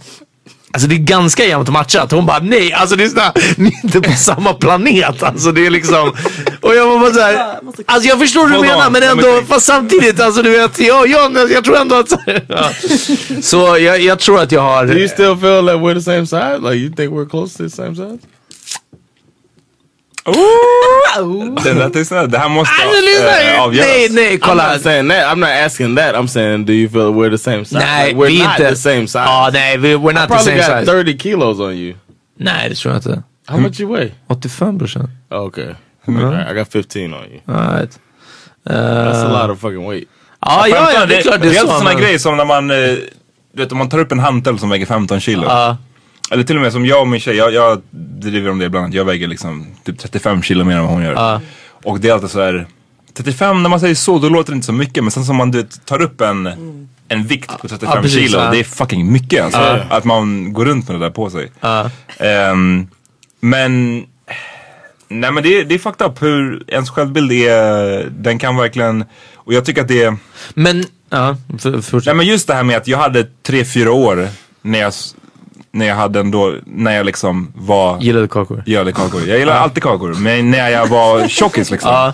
[0.73, 2.11] Alltså det är ganska jämnt matchat.
[2.11, 5.23] Hon bara, nej, alltså lyssna, ni är inte på samma planet.
[5.23, 6.13] Alltså det är liksom...
[6.61, 10.19] Och jag var bara såhär, alltså jag förstår hur du menar men ändå, fast samtidigt,
[10.19, 12.11] alltså du vet, ja, John, jag tror ändå att...
[12.47, 12.69] Ja.
[13.41, 14.85] Så jag, jag tror att jag har...
[14.85, 16.57] Do you still feel that we're the same size?
[16.57, 18.17] Like you think we're close to the same size?
[21.63, 22.27] Det lät ju sådär.
[22.27, 23.87] Det här måste äh, avgöras.
[23.87, 24.73] nej, nej, I'm kolla.
[24.73, 25.23] not saying that.
[25.25, 26.15] I'm not asking that.
[26.15, 27.77] I'm saying, do you feel we're the same size?
[27.79, 28.69] Nej, Like, we're vi är not inte...
[28.69, 29.17] the same size.
[29.19, 31.03] Ja, nej, vi, we're I not the probably same got size.
[31.03, 31.95] 30 kilos on you.
[32.39, 33.23] Nej, det tror jag inte.
[33.47, 34.11] How much you weigh?
[34.27, 35.09] 85 brorsan.
[35.29, 35.73] Okay.
[36.07, 37.39] Alright, I got 15 on you.
[37.57, 37.99] Alright.
[38.65, 40.07] That's a lot of fucking weight.
[40.45, 41.71] Ja, ja, ja, det är klart det Det är är så.
[41.71, 44.11] en sån här men- grej som när man, eh, du vet om man tar upp
[44.11, 45.43] en hantel som väger 15 kilo.
[45.47, 45.77] Ja.
[46.31, 47.81] Eller till och med som jag och min tjej, jag, jag
[48.19, 48.93] driver om det ibland.
[48.93, 51.13] Jag väger liksom typ 35 kilo mer än vad hon gör.
[51.13, 51.41] Ja.
[51.83, 52.65] Och det är alltid så här
[53.13, 55.03] 35 när man säger så då låter det inte så mycket.
[55.03, 56.47] Men sen som man du tar upp en,
[57.07, 58.37] en vikt på 35 Ja, precis, kilo.
[58.39, 58.51] ja.
[58.51, 59.79] Det är fucking mycket alltså.
[59.89, 61.51] Att man går runt med det där på sig.
[61.59, 61.89] Ja.
[62.17, 62.87] Ehm,
[63.39, 64.03] men
[65.07, 69.03] Nej men det, är- det är fucked up hur ens självbild är, den kan verkligen,
[69.35, 70.17] och jag tycker att det är
[70.53, 71.35] Men, ja,
[71.81, 72.05] för.
[72.05, 74.27] Nej men just det här med att jag hade tre, fyra år
[74.61, 74.93] när jag,
[75.73, 78.63] när jag hade ändå, när jag liksom var Gillade kakor.
[78.65, 79.21] gillade kakor.
[79.27, 80.13] Jag gillar alltid kakor.
[80.13, 81.91] Men när jag var tjockis liksom.
[81.91, 82.13] Ja.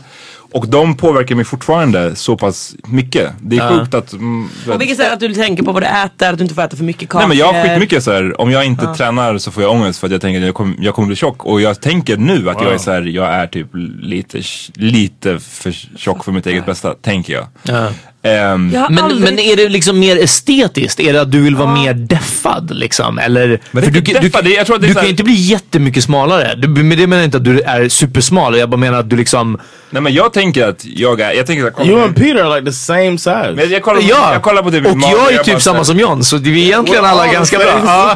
[0.51, 3.31] Och de påverkar mig fortfarande så pass mycket.
[3.41, 4.13] Det är sjukt att...
[4.13, 6.61] Mm, På vilket sätt att du tänker på vad du äter, att du inte får
[6.61, 7.19] äta för mycket kakor.
[7.19, 8.41] Nej men jag har skitmycket så här.
[8.41, 10.75] om jag inte tränar så får jag ångest för att jag tänker att jag kommer,
[10.79, 11.45] jag kommer bli tjock.
[11.45, 13.67] Och jag tänker nu att jag är så här, jag är typ
[14.01, 14.41] lite,
[14.75, 17.47] lite för tjock för mitt eget bästa, tänker jag.
[17.63, 17.89] Ja.
[18.35, 18.49] Jag
[18.81, 19.21] har Men, aldrig...
[19.21, 20.99] men är det liksom mer estetiskt?
[20.99, 23.19] Är det att du vill vara mer deffad liksom?
[23.19, 23.59] Eller?
[23.71, 25.23] Men för inte du, deffad, det- jag tror att det är du kan ju inte
[25.23, 26.55] bli jättemycket smalare.
[26.57, 28.57] Du, med det menar jag inte att du är supersmal.
[28.57, 29.57] Jag bara menar att du liksom...
[29.89, 32.55] nej men jag tänker att jag är, jag tänker här, kolla You and Peter are
[32.59, 33.53] like the same size.
[33.55, 34.33] Men jag kollar på, Ja!
[34.33, 36.23] jag kollar på typ och jag är bara typ så samma som John.
[36.23, 38.15] Så vi är egentligen alla all ganska bra.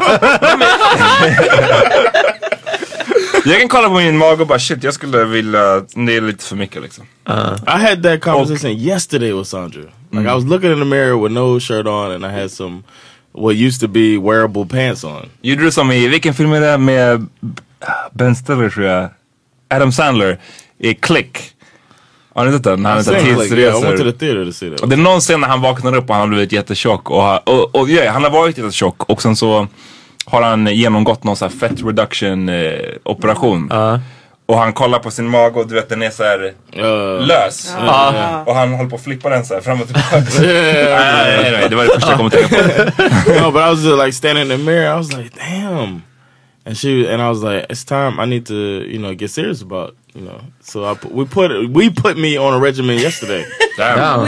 [3.44, 6.44] Jag kan kolla på min mage och bara shit jag skulle vilja, det är lite
[6.44, 7.04] för mycket liksom.
[7.66, 9.80] I had that conversation yesterday with Sandra.
[10.10, 12.82] Like I was looking in the mirror with no shirt on and I had some
[13.32, 15.28] what used to be wearable pants on.
[15.42, 17.26] Gjorde du som i, vilken film är det med
[18.12, 19.08] Ben Stiller tror jag?
[19.70, 20.38] Adam Sandler
[20.78, 21.38] i Click.
[22.34, 22.84] Har ni sett den?
[22.84, 24.82] Han yeah, the tidsresor.
[24.82, 27.22] Och det är någon scen när han vaknar upp och han har blivit jättetjock och,
[27.22, 29.68] ha- och, och ja, han har varit jättetjock och sen så
[30.24, 32.72] har han genomgått någon sån här fett reduction eh,
[33.04, 33.70] operation.
[34.46, 37.74] Och han kollar på sin mage och du vet den är så här Uh, lös.
[38.46, 40.16] Och han håller på att flippa den så här fram och tillbaka.
[40.40, 42.62] nej, nej, nej, det var det första jag kom att tänka på.
[43.40, 44.94] no, but I was just like standing in the mirror.
[44.94, 46.02] I was like, damn.
[46.64, 48.20] And she and I was like, it's time.
[48.20, 50.40] I need to, you know, get serious about, you know.
[50.60, 53.44] So I put, we put we put me on a regimen yesterday.
[53.76, 53.98] Damn.
[53.98, 54.26] Ja.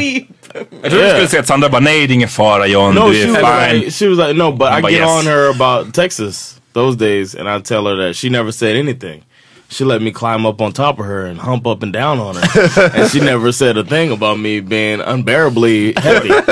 [0.55, 3.09] Jag trodde du skulle säga att Sandra bara nej det är ingen fara John, no,
[3.09, 3.81] du she är was fine.
[3.81, 5.09] like, she was like, no, but I get yes.
[5.09, 9.23] on her about Texas those days, and I tell her that she never said anything.
[9.69, 12.37] She let me climb up on top of her and hump up and down on
[12.37, 16.29] her, and she never said a thing about me being unbearably heavy.
[16.29, 16.45] so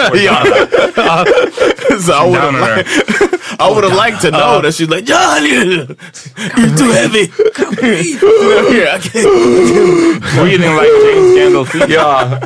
[2.12, 2.82] I would on her.
[2.82, 3.31] have,
[3.62, 7.26] I would have liked to know that she's like, John, you're, you're too heavy.
[8.72, 8.88] here.
[8.88, 10.22] I can't.
[10.36, 11.88] Breathing like James Gandolfini.
[11.96, 12.38] Ja,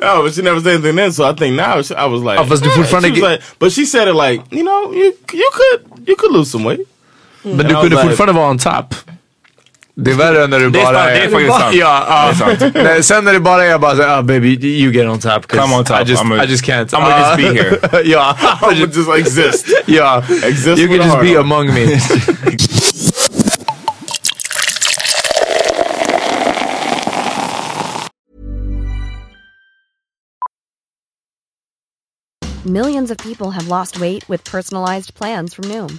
[0.00, 1.12] No, but she never said anything then.
[1.12, 3.30] So I think now she, I was like, Ja, fast du "Eh." fortfarande- She was
[3.30, 6.64] like, but she said it like, you know, you you could you could lose some
[6.64, 6.80] weight.
[7.44, 8.94] men du And I kunde was like- fortfarande vara on tapp.
[10.02, 11.74] Det är värre när du Det är bara sant, det är faktiskt sant.
[11.74, 12.46] Ja, ja.
[12.46, 12.74] Det är sant.
[12.84, 15.46] Nej, sen när det bara är bara såhär, ah, baby you get on top.
[15.46, 16.00] Come on top.
[16.00, 16.92] I just, I'm a- I just can't.
[16.92, 18.02] I'm gonna just be here.
[18.04, 18.36] yeah.
[18.62, 19.66] I would just exist.
[19.86, 20.24] yeah.
[20.44, 21.44] Exist You can just be on.
[21.44, 21.86] among me.
[32.64, 35.98] Millions of people have lost weight with personalized plans from Noom,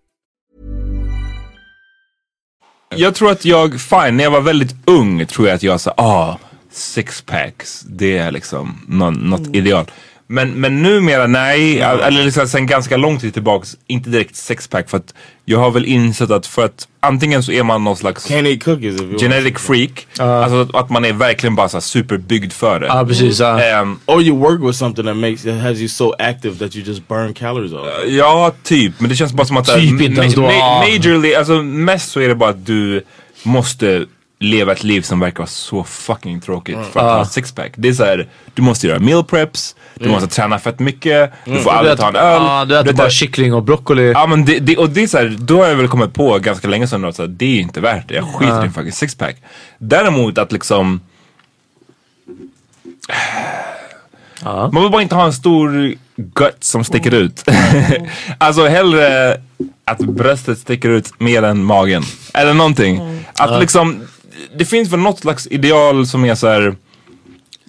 [2.95, 5.93] Jag tror att jag, fine, när jag var väldigt ung tror jag att jag sa,
[5.97, 6.37] ah,
[6.71, 9.85] sixpacks, det är liksom någon, något ideal.
[10.31, 14.97] Men, men numera nej, eller liksom sen ganska lång tid tillbaks, inte direkt sexpack för
[14.97, 15.13] att
[15.45, 20.07] jag har väl insett att för att antingen så är man någon slags genetic freak,
[20.19, 22.87] alltså att, att man är verkligen bara så superbyggd för det.
[22.87, 23.39] Ja, precis.
[23.39, 23.61] Ja.
[23.61, 26.85] Ehm, Or you work with something that makes that has you so active that you
[26.85, 27.87] just burn calories off.
[28.07, 28.93] Ja, typ.
[28.99, 29.65] Men det känns bara som att...
[29.75, 30.41] Typ inte ens då.
[30.41, 33.03] ma- majorly, alltså mest så är det bara att du
[33.43, 34.05] måste
[34.41, 37.71] leva ett liv som verkar vara så fucking tråkigt för att ha sixpack.
[37.75, 41.71] Det är såhär, du måste göra meal preps, du måste träna fett mycket, du får
[41.71, 42.41] Du aldrig ta en öl.
[42.41, 44.11] ja, du äter vet bara kyckling och broccoli.
[44.11, 46.67] Ja men det, det, och det är såhär, då har jag väl kommit på ganska
[46.67, 48.15] länge sedan att det är inte värt det.
[48.15, 49.35] Jag skiter i en fucking sixpack.
[49.77, 51.01] Däremot att liksom
[54.71, 57.49] Man vill bara inte ha en stor gut som sticker ut.
[58.37, 59.37] alltså hellre
[59.85, 62.03] att bröstet sticker ut mer än magen.
[62.33, 63.23] Eller någonting.
[63.33, 64.03] Att liksom,
[64.55, 66.75] det finns väl något slags ideal som är så här.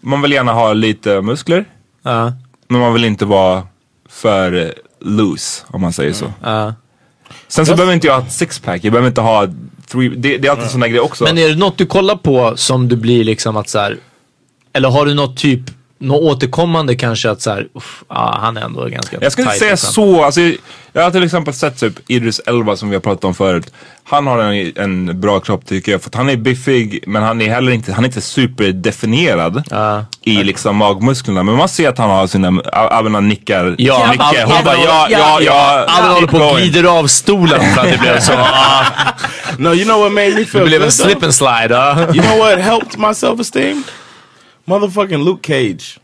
[0.02, 1.64] Man vill gärna ha lite muskler.
[2.02, 2.32] Ja.
[2.68, 3.66] Men man vill inte vara
[4.08, 6.32] för loose om man säger så.
[6.42, 6.74] Ja.
[7.48, 8.84] Sen så behöver inte jag ha ett sixpack.
[8.84, 9.46] Jag behöver inte ha
[9.86, 11.24] three, det, det är alltid sådana grejer också.
[11.24, 13.98] Men är det något du kollar på som du blir liksom att så här,
[14.72, 15.60] Eller har du något typ,
[16.02, 19.70] något återkommande kanske att så här, uff, ja, han är ändå ganska Jag skulle säga
[19.70, 19.92] liksom.
[19.92, 20.24] så.
[20.24, 20.40] Alltså,
[20.92, 23.72] jag har till exempel sett typ Idris Elba som vi har pratat om förut.
[24.04, 26.02] Han har en, en bra kropp tycker jag.
[26.02, 29.62] För att han är biffig men han är heller inte, han är inte superdefinierad
[30.22, 31.42] i liksom magmusklerna.
[31.42, 33.74] Men man ser att han har sina, han nickar.
[33.78, 34.46] Ja, nickar.
[34.46, 35.84] Han bara ja, ja, ja.
[35.88, 38.32] Abel håller på och glider av stolen för att det blev så.
[38.32, 38.84] ah,
[39.58, 41.72] No, you know what made me det feel blev good en slip and slide.
[41.72, 42.14] ah.
[42.14, 43.82] You know what helped my self-esteem?
[44.66, 45.98] Motherfucking Luke Cage.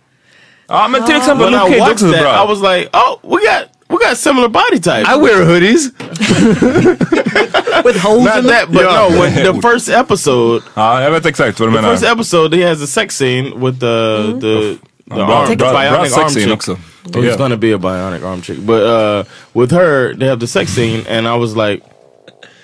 [0.69, 2.45] Ja men till exempel When Luke I Cage watched också är that, bra.
[2.45, 5.09] I was like, oh, we got we got similar body types.
[5.09, 5.93] I wear hoodies.
[7.85, 8.53] With holes Not in them.
[8.53, 9.19] that, but no.
[9.21, 11.91] When the first episode, Ja, jag vet exakt vad du the menar.
[11.93, 14.39] first episode, he has a sex scene with the mm-hmm.
[14.41, 16.53] the the, Bra, arm, the bra, bra bionic arm sex scene chick.
[16.53, 16.73] också.
[16.73, 17.37] Oh, he's Yeah.
[17.39, 21.05] gonna be a bionic arm chick, but uh, with her, they have the sex scene,
[21.09, 21.83] and I was like,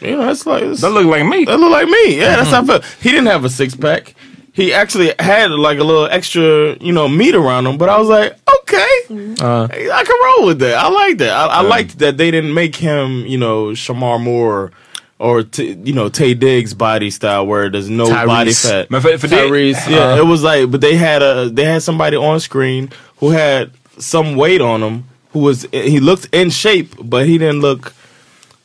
[0.01, 1.45] you know, that's like it's, That look like me.
[1.47, 2.19] That look like me.
[2.19, 2.71] Yeah, that's how I mm-hmm.
[2.71, 2.85] felt.
[3.01, 4.15] He didn't have a six pack.
[4.55, 7.77] He actually had like a little extra, you know, meat around him.
[7.77, 8.97] But I was like, okay,
[9.41, 10.77] I can roll with that.
[10.77, 11.31] I like that.
[11.33, 14.71] I, I liked that they didn't make him, you know, Shamar Moore
[15.19, 18.27] or t- you know Tay Diggs body style where there's no Tyrese.
[18.27, 18.89] body fat.
[18.89, 22.41] För det, Tyrese, yeah, it was like, but they had a they had somebody on
[22.41, 25.05] screen who had some weight on him.
[25.33, 27.93] Who was he looked in shape, but he didn't look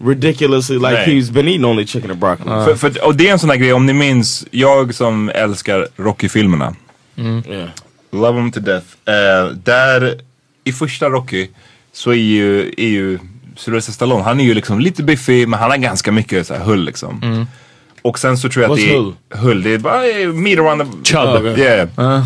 [0.04, 1.06] ridiculously like Nej.
[1.06, 2.66] he's been eating only chicken and broccoli.
[2.66, 5.88] För, för, och det är en sån här grej, om ni minns, jag som älskar
[5.96, 6.76] Rocky-filmerna.
[7.18, 7.70] Yeah.
[8.12, 8.86] Love them to death.
[9.06, 10.22] Eh, där,
[10.64, 11.48] i första Rocky,
[11.94, 13.20] så är ju, är ju
[13.58, 16.62] Sylvester Stallone, han är ju liksom lite biffig men han har ganska mycket så här
[16.62, 17.46] hull liksom.
[18.02, 19.14] Och sen så tror jag att What's det är hull?
[19.30, 21.12] hull, det är bara eh, meat around the...
[21.12, 21.30] Chub.
[21.30, 21.60] Okay.
[21.60, 22.24] Yeah.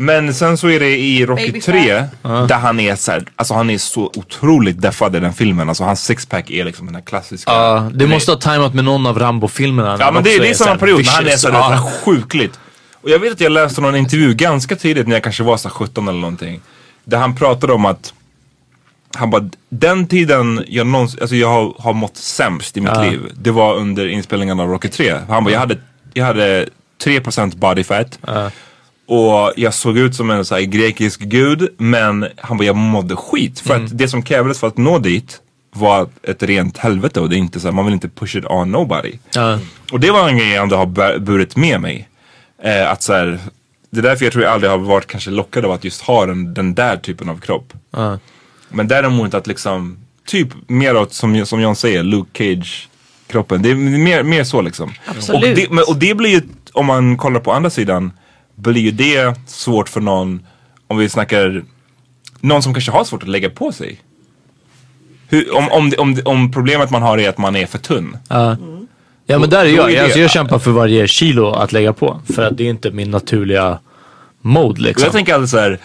[0.00, 3.54] Men sen så är det i Rocky Baby 3 där han är så här, alltså
[3.54, 5.68] han är så otroligt deffad i den filmen.
[5.68, 7.52] Alltså hans sixpack är liksom den här klassiska.
[7.52, 9.96] Ja, det måste ha tajmat med någon av Rambo-filmerna.
[10.00, 11.62] Ja men det, också det är så samma period när han är så Ja.
[11.68, 12.58] här sjukligt.
[13.02, 15.68] Och jag vet att jag läste någon intervju ganska tidigt när jag kanske var så
[15.68, 16.60] här 17 eller någonting.
[17.04, 18.12] Där han pratade om att
[19.16, 23.02] han bara, den tiden jag, någonsin, alltså jag har, har mått sämst i mitt Ja.
[23.02, 23.20] liv.
[23.34, 25.14] Det var under inspelningen av Rocky 3.
[25.28, 25.76] Han bara, jag hade,
[26.14, 26.68] jag hade
[27.04, 28.18] 3% body fat.
[29.08, 31.68] Och jag såg ut som en så här grekisk gud.
[31.78, 33.60] Men han bara, jag mådde skit.
[33.60, 35.40] För att det som krävdes för att nå dit
[35.70, 37.20] var ett rent helvete.
[37.20, 39.12] Och det är inte så här, man vill inte push it on nobody.
[39.34, 39.58] Ja.
[39.92, 42.08] Och det var en grej jag ändå har burit med mig.
[42.62, 43.38] Eh, att så här,
[43.90, 46.26] det är därför jag tror jag aldrig har varit kanske lockad av att just ha
[46.26, 47.72] den, den där typen av kropp.
[47.90, 48.18] Ja.
[48.68, 52.88] Men däremot att liksom, typ mer åt som, som John säger, Luke Cage
[53.26, 53.62] kroppen.
[53.62, 54.92] Det är mer, mer så liksom.
[55.06, 55.68] Absolut.
[55.68, 56.42] Och det, och det blir ju,
[56.72, 58.12] om man kollar på andra sidan,
[58.58, 60.46] blir ju det svårt för någon,
[60.86, 61.64] om vi snackar,
[62.40, 64.00] någon som kanske har svårt att lägga på sig.
[65.28, 68.16] Hur, om, om, om, om problemet man har är att man är för tunn.
[68.28, 68.56] Ja.
[69.26, 69.92] Ja men där är jag.
[69.92, 72.20] är Alltså, jag kämpar för varje kilo att lägga på.
[72.34, 73.78] För att det är inte min naturliga
[74.40, 75.04] mode liksom.
[75.04, 75.78] jag tänker alltid så här.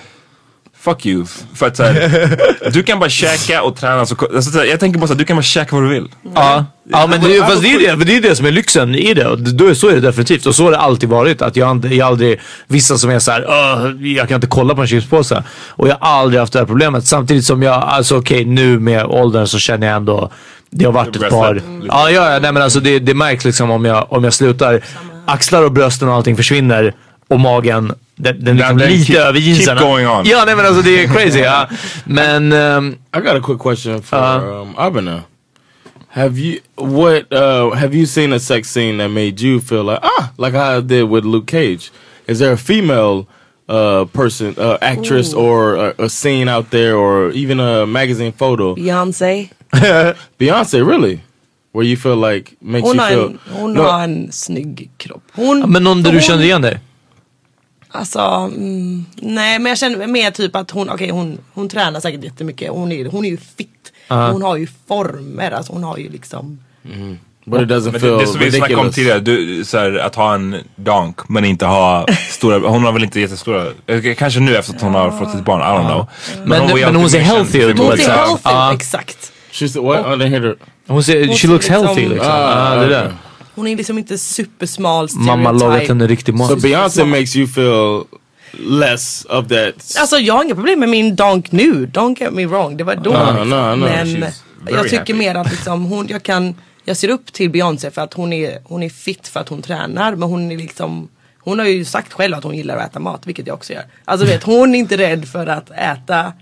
[0.83, 1.25] Fuck you.
[1.55, 4.05] För att så här, du kan bara käka och träna.
[4.05, 5.89] Så, alltså, så här, jag tänker bara så här, du kan bara käka vad du
[5.89, 6.07] vill.
[6.35, 9.13] Ja, ja men det, fast det är det, det är det som är lyxen i
[9.13, 9.27] det.
[9.27, 10.45] Och då, är- så är det definitivt.
[10.45, 11.41] Och så har det alltid varit.
[11.41, 14.81] Att jag, jag aldrig, vissa som är så här, "Åh, jag kan inte kolla på
[14.81, 15.43] en chipspåse.
[15.69, 17.05] Och jag har aldrig haft det här problemet.
[17.07, 20.31] Samtidigt som jag, alltså okej nu med åldern så känner jag ändå,
[20.69, 23.71] det har varit ett par, ja, ja, ja nej men alltså det, det märks liksom
[23.71, 24.81] om jag, om jag slutar,
[25.25, 26.93] axlar och brösten och allting försvinner.
[27.27, 29.77] Och magen, den, den liksom lite keep- över keep jeansen.
[29.77, 30.25] going on.
[30.25, 31.39] Ja nej men alltså det är crazy.
[31.39, 31.67] ja.
[32.05, 34.61] Men, ehm, I got a quick question for Uh-huh.
[34.61, 35.21] um, Abena.
[36.09, 39.99] Have you what uh, have you seen a sex scene that made you feel like
[40.03, 41.91] ah like I did with Luke Cage?
[42.27, 43.25] Is there a female
[43.69, 45.39] uh, person, uh, actress, Ooh.
[45.39, 48.75] or a, a scene out there, or even a magazine photo?
[48.75, 49.49] Beyoncé.
[50.39, 51.19] Beyonce, really?
[51.71, 55.23] Where you feel like makes Hon you feel en, hon No, har en snygg kropp.
[55.33, 56.79] Hon, men någon där du kände igen dig?
[57.95, 62.23] Alltså, mm, nej men jag känner mer typ att hon, okej hon, hon tränar säkert
[62.23, 62.71] jättemycket.
[62.71, 63.69] Hon är, hon är ju fit.
[64.07, 64.31] Ja.
[64.31, 66.59] Hon har ju former, alltså hon har ju liksom.
[67.45, 69.97] But it doesn't Men feel det, det som vi snackade om tidigare, du, så här,
[69.97, 74.39] att ha en donk men inte ha stora, hon har väl inte jättestora, eh, kanske
[74.39, 76.07] nu efter att hon har fått ett barn, I don't know.
[76.45, 78.17] Men- var ju men hon ser healthy ut, hon Hon ser body.
[78.17, 78.73] healthy Ja.
[78.73, 79.31] exakt.
[79.51, 79.99] She's what?
[79.99, 80.55] I didn't hear her.
[80.87, 82.31] Hon ser, Hon she looks liksom- healthy liksom.
[82.31, 82.89] Ah, Ah, det okay.
[82.89, 83.13] där.
[83.55, 85.87] Hon är liksom inte supersmal Mamma lagat stereotype.
[85.93, 86.49] henne riktig mat.
[86.49, 88.03] So Beyonce makes you feel
[88.79, 89.95] less of that.
[89.99, 92.77] Alltså jag har inga problem med min donk nu, don't get me wrong.
[92.77, 93.11] Det var då.
[93.11, 93.85] No, no, no.
[94.65, 95.13] Men jag tycker happy.
[95.13, 98.59] mer att liksom, hon, jag kan, jag ser upp till Beyoncé för att hon är,
[98.63, 100.15] hon är fit för att hon tränar.
[100.15, 101.07] Men hon är liksom,
[101.39, 103.83] hon har ju sagt själv att hon gillar att äta mat, vilket jag också gör.
[104.05, 106.33] Alltså vet, hon är inte rädd för att äta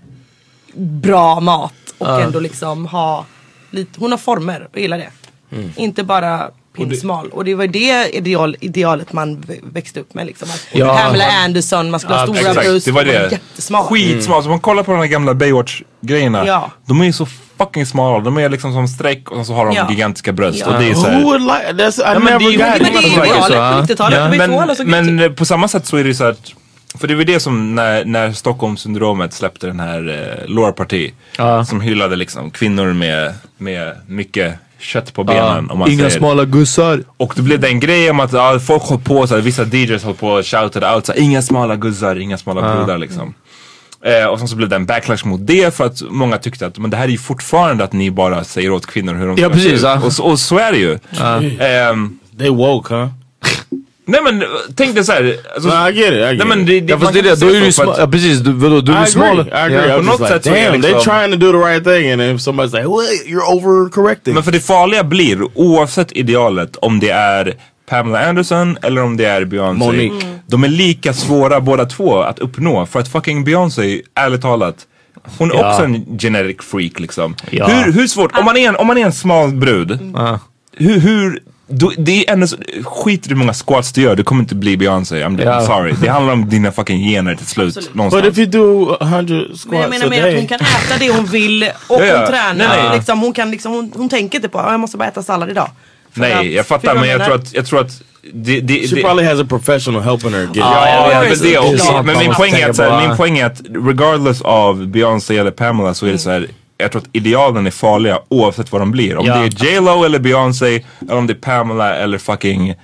[0.76, 2.20] bra mat och Ja.
[2.20, 3.26] ändå liksom ha
[3.70, 5.10] lite, hon har former och gillar det.
[5.56, 5.70] Mm.
[5.76, 7.28] Inte bara pinsmal.
[7.30, 10.48] Och det var det ideal, idealet man växte upp med liksom.
[10.72, 10.98] Ja.
[11.04, 13.28] Pamela Anderson, man skulle ha Ja, stora Exakt, bröst, det var det.
[13.32, 13.84] jättesmal.
[13.84, 16.46] Skitsmart, så man kollar på de här gamla Baywatch-grejerna.
[16.46, 16.70] Ja.
[16.86, 17.26] De är ju så
[17.58, 19.86] fucking smala, de är liksom som streck och så har de Ja.
[19.90, 20.58] gigantiska bröst.
[20.60, 20.66] Ja.
[20.74, 21.98] Och det är så här, Who would like that's?
[22.00, 22.82] I Ja, men never det är ju- got men it.
[22.82, 24.24] Men det är ju idealet på 90-talet, Ja.
[24.24, 26.52] det var ju så alla men, eh, på samma sätt så är det så att
[26.98, 30.08] för det var det som när, när Stockholmssyndromet släppte den här
[30.44, 31.10] eh, Laura Party.
[31.38, 31.64] Ja.
[31.64, 35.70] Som hyllade liksom kvinnor med, med mycket kött på benen.
[35.70, 36.10] Om man Inga säger.
[36.18, 37.02] smala gussar.
[37.16, 40.04] Och det blev den grejen om att ja, folk höll på, så här, vissa DJs
[40.04, 43.34] höll på och shoutade out så här, inga smala guzzar, inga smala brudar liksom.
[44.04, 46.78] Eh, och sen så blev det en backlash mot det för att många tyckte att
[46.78, 49.48] men det här är ju fortfarande att ni bara säger åt kvinnor hur de Ja,
[49.48, 49.82] ska precis, se ut.
[49.82, 50.00] ja.
[50.04, 50.98] Och, så- och så är det ju.
[51.60, 53.08] Ehm, They woke, huh?
[54.04, 54.44] Nej men
[54.76, 55.36] tänk dig såhär.
[55.54, 56.12] Alltså, No, I get it.
[56.12, 57.94] I get nej, men det, det, Ja fast det det, då är du smal.
[57.98, 59.38] Ja precis, du, vadå, du är smal.
[59.48, 59.86] I agree.
[59.94, 61.58] I På något like, sätt så är det damn, they're liksom- trying to do the
[61.68, 64.34] right thing, and if somebody's like, well, you're overcorrecting.
[64.34, 67.54] Men för det farliga blir, oavsett idealet, om det är
[67.88, 69.84] Pamela Anderson eller om det är Beyoncé.
[69.86, 70.26] Monique.
[70.46, 72.86] De är lika svåra båda två att uppnå.
[72.86, 74.76] För att fucking Beyoncé, ärligt talat,
[75.38, 75.70] hon är Ja.
[75.70, 77.36] också en genetic freak liksom.
[77.50, 77.66] Ja.
[77.66, 80.40] Hur, hur svårt, om man är en, om man är en smal brud, Ja.
[80.76, 81.42] hur, hur
[81.72, 84.54] du, det är ändå så, skit i hur många squats du gör, du kommer inte
[84.54, 85.24] bli Beyoncé.
[85.24, 85.50] I'm, Ja.
[85.60, 85.94] I'm sorry.
[86.02, 87.90] Det handlar om dina fucking gener till slut.
[87.94, 88.24] Någonstans.
[88.24, 91.10] But if you do 100 squats Men jag menar mer att hon kan äta det
[91.12, 92.18] hon vill och Ja, ja.
[92.18, 92.54] hon tränar.
[92.54, 92.96] Nej, nej.
[92.96, 95.50] Liksom, hon, kan liksom, hon, hon tänker inte på att jag måste bara äta sallad
[95.50, 95.70] idag.
[96.14, 98.02] Nej, att- jag fattar men jag tror att, jag tror att
[98.32, 101.50] det, det, She det, probably has a professional helping her get Ja, jag vet, men
[101.50, 102.02] det också.
[102.02, 106.06] Men min poäng, är att, min poäng är att regardless av Beyoncé eller Pamela så
[106.06, 106.46] är det så här.
[106.82, 109.16] Jag tror att idealen är farliga oavsett vad de blir.
[109.16, 109.34] Om Ja.
[109.36, 112.74] det är J Lo eller Beyoncé eller om det är Pamela eller fucking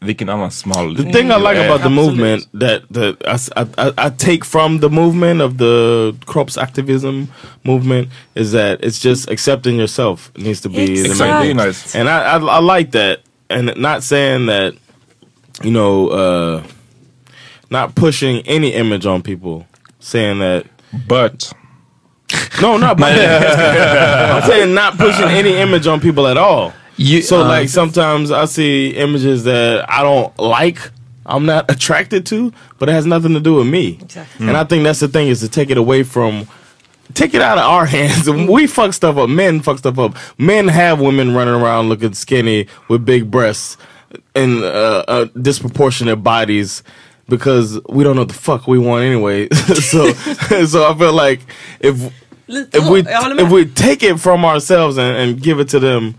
[0.00, 0.96] vilken annan smal.
[0.96, 3.14] The thing I like about the movement that that
[3.56, 7.26] I, I- I- take from the movement of the crops activism
[7.62, 11.48] movement is that it's just accepting yourself needs to be the main Exactly.
[11.48, 11.56] thing.
[11.56, 11.98] Nice.
[12.00, 13.18] And I, I I like that,
[13.48, 14.74] and not saying that
[15.62, 16.62] you know uh,
[17.70, 19.66] not pushing any image on people,
[20.00, 20.64] saying that
[21.08, 21.52] But
[22.60, 26.72] no, not but I'm saying not pushing any image on people at all.
[26.96, 30.78] You- so uh, like sometimes I see images that I don't like.
[31.24, 33.98] I'm not attracted to, but it has nothing to do with me.
[34.02, 34.48] Exactly.
[34.48, 36.46] And I think that's the thing is to take it away from
[37.14, 38.28] take it out of our hands.
[38.28, 39.28] we fuck stuff up.
[39.30, 40.16] Men fuck stuff up.
[40.38, 43.76] Men have women running around looking skinny with big breasts
[44.34, 46.82] and uh, uh, disproportionate bodies
[47.28, 49.48] because we don't know what the fuck we want anyway.
[49.50, 50.12] so
[50.66, 51.40] so I feel like
[51.80, 52.12] if
[52.46, 56.14] Lite if we if we take it from ourselves and, and give it to them,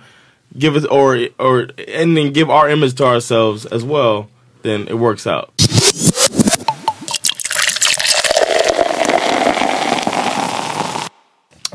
[0.57, 1.67] give it or or
[1.97, 4.27] and then give our image to ourselves as well,
[4.63, 5.49] then it works out.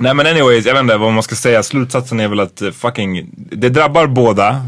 [0.01, 1.63] Nej men anyways, jag vet inte vad man ska säga.
[1.63, 4.63] Slutsatsen är väl att eh, fucking, det drabbar båda.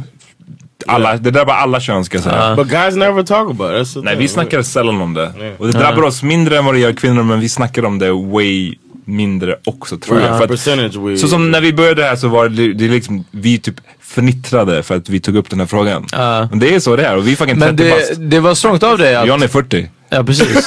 [0.86, 2.56] Alla, det drabbar alla kön ska jag säga.
[2.56, 4.04] But guys never talk about it.
[4.04, 4.18] Nej thing.
[4.18, 5.54] vi snackar sällan om det.
[5.58, 8.12] Och det drabbar oss mindre än vad det gör kvinnor men vi snackar om det
[8.12, 8.74] way
[9.16, 10.38] mindre också tror jag.
[10.38, 13.24] För att, we så som när vi började här så var det, det är liksom,
[13.30, 16.06] vi typ fnittrade för att vi tog upp den här frågan.
[16.12, 16.48] Ja.
[16.50, 18.08] Men det är så det är och vi är fucking 30 Men bast.
[18.08, 19.26] det, det var strångt av dig att...
[19.26, 19.88] John är 40.
[20.08, 20.66] Ja, precis.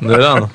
[0.00, 0.48] det är den.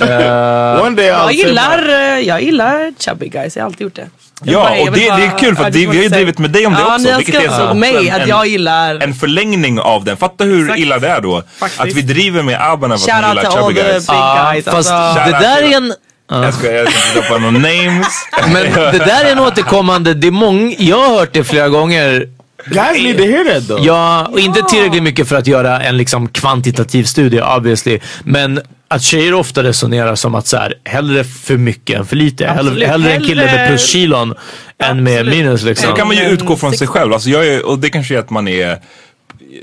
[0.00, 4.08] Eh, One day Jag gillar, eh, jag gillar chubby guys, jag har alltid gjort det.
[4.44, 6.38] Jag Ja, bara- och det, bara- det är kul för att vi har ju drivit
[6.38, 7.04] med dig om det ja, också.
[7.04, 8.94] Ni har vilket är skrattat så mig en- att jag gillar...
[9.02, 10.16] en förlängning av den.
[10.16, 10.80] Fatta hur Exakt.
[10.80, 11.42] illa det är då.
[11.58, 11.80] Faktiskt.
[11.80, 14.06] Att vi driver med Alban över att out gillar chubby guys.
[14.06, 14.64] big guys.
[14.64, 15.30] fast alltså.
[15.32, 15.94] det där är en...
[16.42, 18.06] Jag ska jag ska inte droppa några names.
[18.52, 18.62] Men
[18.92, 22.28] det där är en återkommande, det är många, jag har hört det flera gånger.
[22.66, 23.86] Guys need to hear that though.
[23.86, 27.98] Ja, och inte tillräckligt mycket för att göra en liksom kvantitativ studie obviously.
[28.24, 28.60] Men
[28.94, 32.46] att tjejer ofta resonerar som att så här, hellre för mycket än för lite.
[32.46, 34.34] Hellre, hellre en kille med pluskilon
[34.78, 35.90] än med minus liksom.
[35.90, 37.12] Så kan man ju utgå från sig själv.
[37.12, 38.78] Alltså jag är, och det kanske är att man är...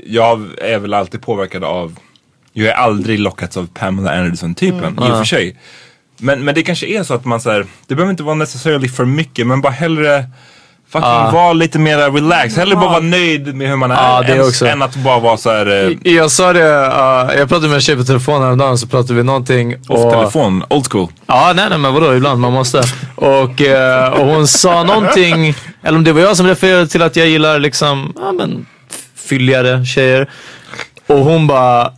[0.06, 1.96] Jag är väl alltid påverkad av...
[2.52, 5.04] Jag är aldrig lockats av Pamela Anderson-typen Mm.
[5.04, 5.56] i och för sig.
[6.18, 8.88] Men, men det kanske är så att man så här, det behöver inte vara necessarily
[8.88, 10.24] för mycket men bara hellre
[10.92, 12.58] fucking vara lite mer relaxed.
[12.58, 14.66] Hellre bara vara nöjd med hur man är Ja, det än, också.
[14.66, 15.66] än att bara vara så här...
[16.04, 19.14] Eh, Jag sa det, uh, jag pratade med en tjej på telefon häromdagen så pratade
[19.14, 19.76] vi någonting.
[19.88, 21.08] off telefon, old school.
[21.26, 22.82] Ja, nej, nej, men vadå, ibland man måste.
[23.14, 27.16] Och, eh, och hon sa någonting, eller om det var jag som refererade till att
[27.16, 28.66] jag gillar liksom, ja men,
[29.16, 30.30] fylligare tjejer.
[31.06, 31.92] Och hon bara,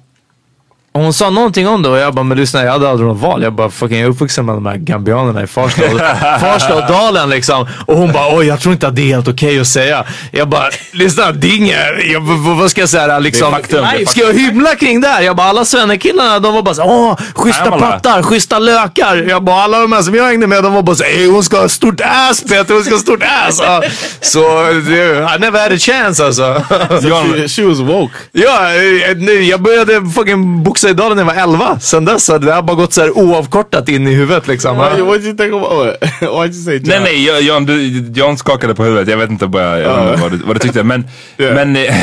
[0.95, 3.43] hon sa någonting om det och jag bara, men lyssna jag hade aldrig något val.
[3.43, 5.83] Jag bara, fucking jag är uppvuxen med de här gambianerna i Farsta,
[6.41, 7.67] Farsta och dalen liksom.
[7.87, 10.05] Och hon bara, oj jag tror inte att det är helt okej att säga.
[10.31, 11.77] Jag bara, lyssna det är inget,
[12.13, 12.21] jag,
[12.57, 13.51] vad ska jag säga liksom.
[13.51, 15.23] Det är faktum, det är Ska jag hymla kring det här?
[15.23, 19.17] Jag bara, alla svennekillarna de var bara så, åh, schyssta pattar, schyssta lökar.
[19.17, 21.45] Jag bara, alla de här som jag hängde med de var bara så, ey hon
[21.45, 23.61] ska ha stort ass Peter, hon ska ha stort ass.
[23.63, 23.83] Ja,
[24.21, 24.41] Så,
[24.71, 26.63] I never had a chance alltså.
[27.01, 28.15] She, she was woke.
[28.33, 31.81] Ja, eh, nej, jag började fucking boxa i dalen när jag var 11.
[31.81, 34.77] Sen dess har det bara gått så här oavkortat in i huvudet liksom.
[34.77, 35.97] What did you think about?
[36.21, 36.89] Why'd you say John?
[36.89, 39.09] Nej nej, jag- John, du, John skakade på huvudet.
[39.09, 40.83] Jag vet inte, bara, jag inte vad, du, vad du tyckte.
[40.83, 41.05] Men,
[41.39, 41.55] Yeah.
[41.55, 41.95] men eh,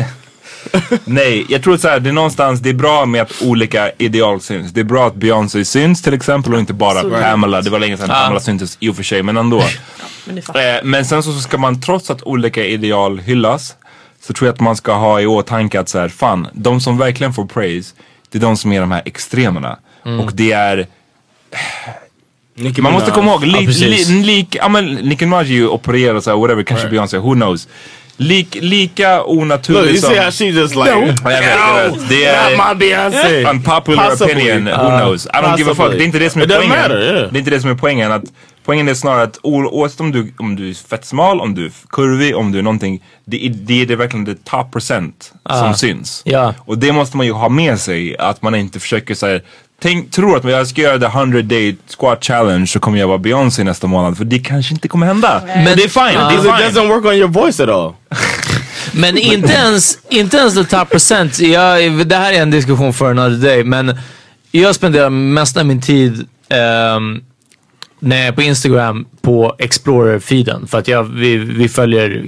[1.04, 4.40] nej, jag tror så här, det är någonstans, det är bra med att olika ideal
[4.40, 4.72] syns.
[4.72, 7.62] Det är bra att Beyoncé syns till exempel och inte bara Pamela.
[7.62, 9.62] Det var länge sedan Pamela syntes i och för sig, men ändå.
[10.24, 10.38] Men.
[10.38, 13.74] Eh, men sen så ska man trots att olika ideal hyllas
[14.26, 16.98] så tror jag att man ska ha i åtanke att så här, fan, de som
[16.98, 17.94] verkligen får praise
[18.38, 19.78] det är de som är de här extremerna.
[20.20, 20.86] Och det är
[22.54, 25.68] Nicki man måste komma ihåg, li, Ja, li, lik, ja men Nicki Minaj är ju
[25.68, 27.68] opererad så här, whatever, kanske Beyoncé, who knows.
[28.16, 30.10] Lik, lika Look, onaturlig you som...
[30.10, 32.08] see how she just like, Ja, jag vet, jag vet.
[32.08, 33.44] Det är not my Beyonce.
[33.50, 34.34] unpopular Possibly.
[34.34, 35.26] opinion, who knows.
[35.26, 35.76] I don't give a fuck.
[35.76, 35.98] possibly.
[35.98, 36.68] Det är inte det som är It poängen.
[36.68, 37.32] matter, yeah.
[37.32, 38.12] Det är inte det som är poängen.
[38.12, 38.24] Att,
[38.66, 41.72] poängen är snarare att oavsett om du, om du är fett smal, om du är
[41.90, 43.02] kurvig, om du är någonting.
[43.24, 46.22] Det är, det är det verkligen det top procent som syns.
[46.24, 46.54] Ja.
[46.58, 48.16] Och det måste man ju ha med sig.
[48.18, 49.42] Att man inte försöker så här,
[49.82, 53.08] tänk, tror att om jag ska göra the 100 day squat challenge så kommer jag
[53.08, 54.16] vara Beyoncé nästa månad.
[54.16, 55.42] För det kanske inte kommer hända.
[55.46, 56.28] Men det är fine.
[56.28, 56.82] Because Det it är fine.
[56.82, 57.94] doesn't work on your voice at all.
[58.92, 61.38] Men inte ens, inte ens the top percent.
[61.40, 63.64] Jag, det här är en diskussion för another day.
[63.64, 63.98] Men
[64.50, 67.20] jag spenderar mest av min tid ehm,
[68.12, 70.66] är på Instagram på Explorer-feeden.
[70.66, 72.26] För att jag, vi, vi följer...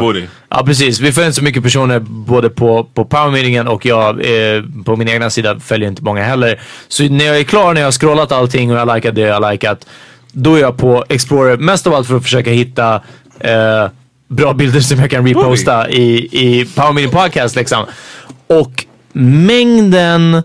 [0.00, 0.26] Booty.
[0.48, 4.62] Ja precis, vi följer inte så mycket personer både på, på powermeetingen och jag eh,
[4.84, 6.60] på min egna sida följer inte många heller.
[6.88, 9.20] Så när jag är klar, när jag har scrollat allting och jag har likat det
[9.20, 9.86] jag har likat.
[10.32, 12.94] Då är jag på Explorer mest av allt för att försöka hitta
[13.40, 13.86] eh,
[14.28, 17.84] bra bilder som jag kan reposta i, i Power Meeting Podcast liksom.
[18.46, 20.42] Och mängden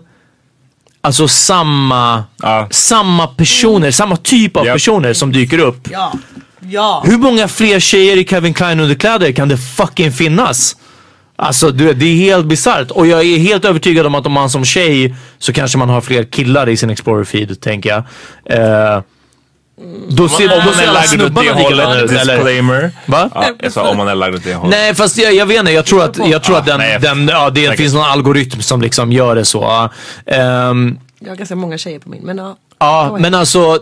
[1.08, 2.24] Alltså samma,
[2.70, 5.88] samma personer, samma typ av personer som dyker upp.
[5.92, 6.12] Ja.
[6.60, 7.02] Ja.
[7.06, 10.76] Hur många fler tjejer i Calvin Klein underkläder kan det fucking finnas?
[11.36, 12.90] Alltså du det är helt bisarrt.
[12.90, 16.00] Och jag är helt övertygad om att om man som tjej så kanske man har
[16.00, 18.04] fler killar i sin Explorer-feed, tänker jag.
[18.58, 19.02] Eh,
[20.08, 22.10] då ser, Om då man är alla lagd åt snubbarna det hållet, ut.
[22.10, 22.90] eller- disclaimer.
[23.06, 23.30] Va?
[23.34, 24.70] Ja, jag sa om man är lagd åt det hållet.
[24.78, 26.98] Nej fast jag, jag vet inte, jag tror att, jag tror Ah, att den, nej,
[27.00, 27.76] den, ja, det säkert.
[27.76, 29.88] finns någon algoritm som liksom gör det så.
[30.26, 32.56] Ehm, Jag har ganska många tjejer på min men ja.
[32.80, 33.78] Ja, men alltså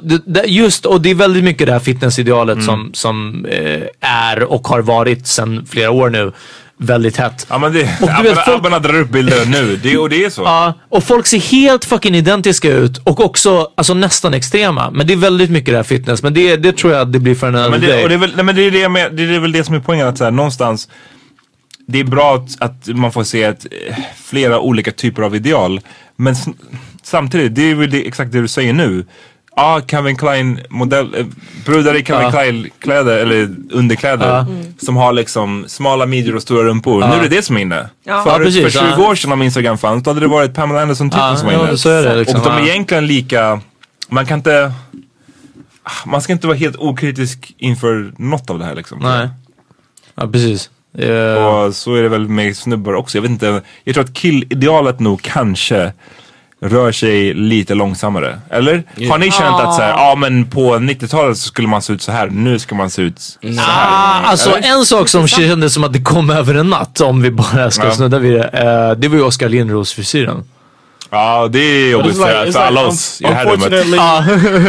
[0.47, 2.66] just och det är väldigt mycket det här fitnessidealet Mm.
[2.66, 6.32] som, som eh, är och har varit sedan flera år nu
[6.78, 7.46] väldigt hett.
[7.50, 9.76] Ja men det, Och du vet, folk- drar upp bilder nu.
[9.82, 10.42] Det, och det är så.
[10.42, 14.90] Ja, och folk ser helt fucking identiska ut och också alltså, nästan extrema.
[14.90, 16.22] Men det är väldigt mycket det här fitness.
[16.22, 18.02] Men det, det tror jag det blir för en annan Men det, day.
[18.02, 19.74] och det, är väl, nej, men det, är det, med, det är väl det som
[19.74, 20.06] är poängen.
[20.08, 20.88] Att så här, någonstans,
[21.88, 25.80] det är bra att, att man får se ett, eh, flera olika typer av ideal.
[26.16, 26.34] Men
[27.02, 29.06] samtidigt, det är väl det, exakt det du säger nu.
[29.59, 31.26] Ja, Calvin Klein modell, eh,
[31.64, 32.30] brudar i Calvin Ja.
[32.30, 34.26] Klein kläder, eller underkläder.
[34.28, 34.46] Ja.
[34.78, 37.02] Som har liksom smala midjor och stora rumpor.
[37.02, 37.09] Ja.
[37.09, 37.88] Nu är det det som är inne.
[38.04, 38.22] Ja.
[38.24, 39.09] För, Ja, precis, för 20 ja.
[39.11, 41.68] år sedan om Instagram fanns, då hade det varit Pamela Anderson-typen Ja, som var ja,
[41.68, 41.78] inne.
[41.78, 42.66] så är det liksom, och de är ja.
[42.66, 43.61] egentligen lika,
[44.09, 44.72] man kan inte
[46.07, 48.98] man ska inte vara helt okritisk inför något av det här liksom.
[48.98, 49.28] Nej.
[50.14, 50.70] Ja, precis.
[50.98, 53.18] Eh, Och så är det väl med snubbar också.
[53.18, 55.92] Jag vet inte, jag tror att killidealet nog kanske
[56.62, 58.38] rör sig lite långsammare.
[58.50, 58.82] Eller?
[59.11, 62.02] Har ni känt att så här, ja men på 90-talet så skulle man se ut
[62.02, 64.22] så här, nu ska man se ut så här.
[64.24, 67.30] Ah, alltså en sak som kändes som att det kom över en natt, om vi
[67.30, 67.90] bara ska Ja.
[67.92, 68.44] snudda vid det.
[68.48, 70.44] eh, det var ju Oskar Lindros frisyren.
[71.11, 73.72] Ja det är jobbigt like- för, alla oss i det här rummet.
[73.96, 74.24] Ja,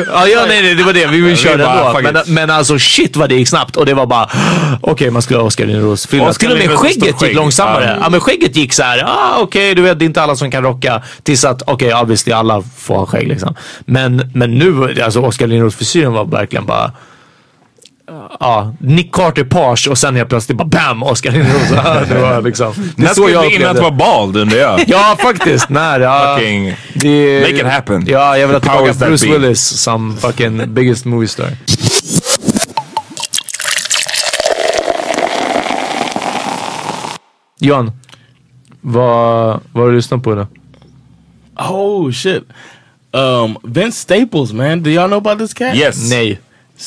[0.08, 1.08] ja, ja nej, nej, det var det.
[1.08, 2.00] Vi körde ändå.
[2.02, 4.30] Men, men alltså shit vad det gick snabbt och det var bara
[4.82, 6.30] okej man skulle ha Oskar Lindros frilla.
[6.30, 7.84] Oskar Till och med skägget gick långsammare.
[7.84, 8.04] Ja.
[8.04, 8.10] Ja.
[8.10, 9.04] men skägget gick så här.
[9.04, 11.02] Ah, okej du vet det är inte alla som kan rocka.
[11.24, 13.56] Tills att okej okay, obviously alla får ha skägg liksom.
[13.86, 16.92] Men, men nu alltså Oskar Lindros frisyren var verkligen bara
[18.40, 21.04] Ja, Nick Carter page och sen helt plötsligt bara BAM!
[21.04, 21.72] Oskar Lindros.
[21.72, 22.74] Ja, det var liksom.
[22.78, 24.84] Det När är så skulle jag innan att vara bald undrar jag?
[24.88, 26.02] Ja faktiskt, nej.
[26.02, 28.06] Ja, Fucking det, make it happen.
[28.08, 29.34] Ja, jag vill ha tillbaka Bruce be.
[29.34, 31.48] Willis som fucking biggest movie star.
[37.60, 37.92] Johan,
[38.82, 40.48] vad, vad har du lyssnat på idag?
[41.60, 42.44] oh shit.
[43.12, 44.84] Um, Vince Staples, man.
[44.84, 45.76] Do y'all know about this cat?
[45.76, 46.10] Yes.
[46.10, 46.40] Nej.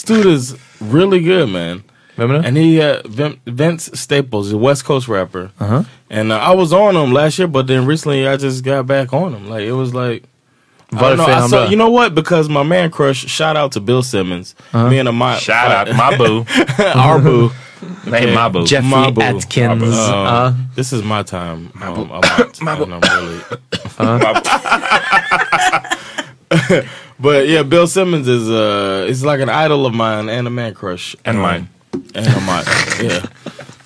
[0.09, 1.83] Is really good, man.
[2.17, 2.49] Vem är det?
[2.49, 5.51] And he, uh, Vin- Vince Staples, a West Coast rapper.
[5.59, 5.85] Uh-huh.
[6.11, 9.13] And uh, I was on him last year, but then recently I just got back
[9.13, 9.49] on him.
[9.49, 10.25] Like it was like,
[10.93, 11.25] I don't know.
[11.25, 12.15] I saw, you know what?
[12.15, 14.55] Because my man crush, shout out to Bill Simmons.
[14.75, 16.45] Me and my Shout out, my boo.
[16.95, 17.51] our boo.
[18.07, 18.67] Nej, my boo.
[18.67, 19.23] Jeffrey My boo.
[19.23, 19.83] Atkins.
[19.83, 20.53] Um, ja.
[20.75, 21.73] This is my time.
[21.81, 23.41] Um, I'm out, and I'm really.
[27.21, 30.75] but yeah, Bill Simmons is uh, he's like an idol of mine and a man
[30.75, 31.15] crush.
[31.25, 31.69] And Um, mine.
[32.15, 32.65] And a mine.
[33.03, 33.27] yeah.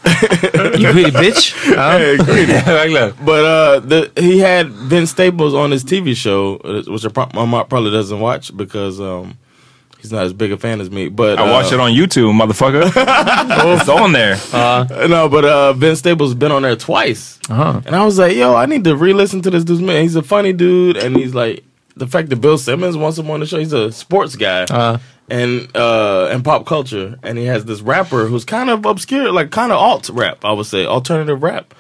[0.79, 1.55] You greedy bitch.
[1.75, 1.99] Ja.
[1.99, 3.15] Verkligen.
[3.25, 7.45] But uh, the, he had Vince Staples on his TV show, uh, which pro- my
[7.45, 9.37] mom probably doesn't watch because um,
[10.01, 11.09] he's not as big a fan as me.
[11.09, 12.93] But I watch uh, it on YouTube, motherfucker.
[13.79, 14.37] it's on there.
[14.53, 17.81] Uh, No, but uh, Vince Staples has been on there twice, Uh-huh.
[17.87, 20.03] and I was like, "Yo, I need to re-listen to this dude's man.
[20.03, 21.65] He's a funny dude, and he's like
[21.97, 23.59] the fact that Bill Simmons wants him on the show.
[23.59, 28.27] He's a sports guy, Uh, and uh, and pop culture, and he has this rapper
[28.27, 31.73] who's kind of obscure, like kind of alt rap, I would say, alternative rap,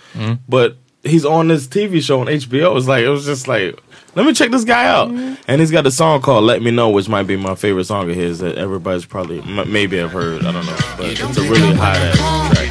[0.48, 2.76] but he's on this TV show on HBO.
[2.76, 3.78] It's like it was just like.
[4.16, 5.08] Let me check this guy out,
[5.48, 8.08] and he's got a song called "Let Me Know," which might be my favorite song
[8.08, 10.44] of his that everybody's probably m- maybe have heard.
[10.46, 12.16] I don't know, but it's a really hot ass
[12.54, 12.70] track.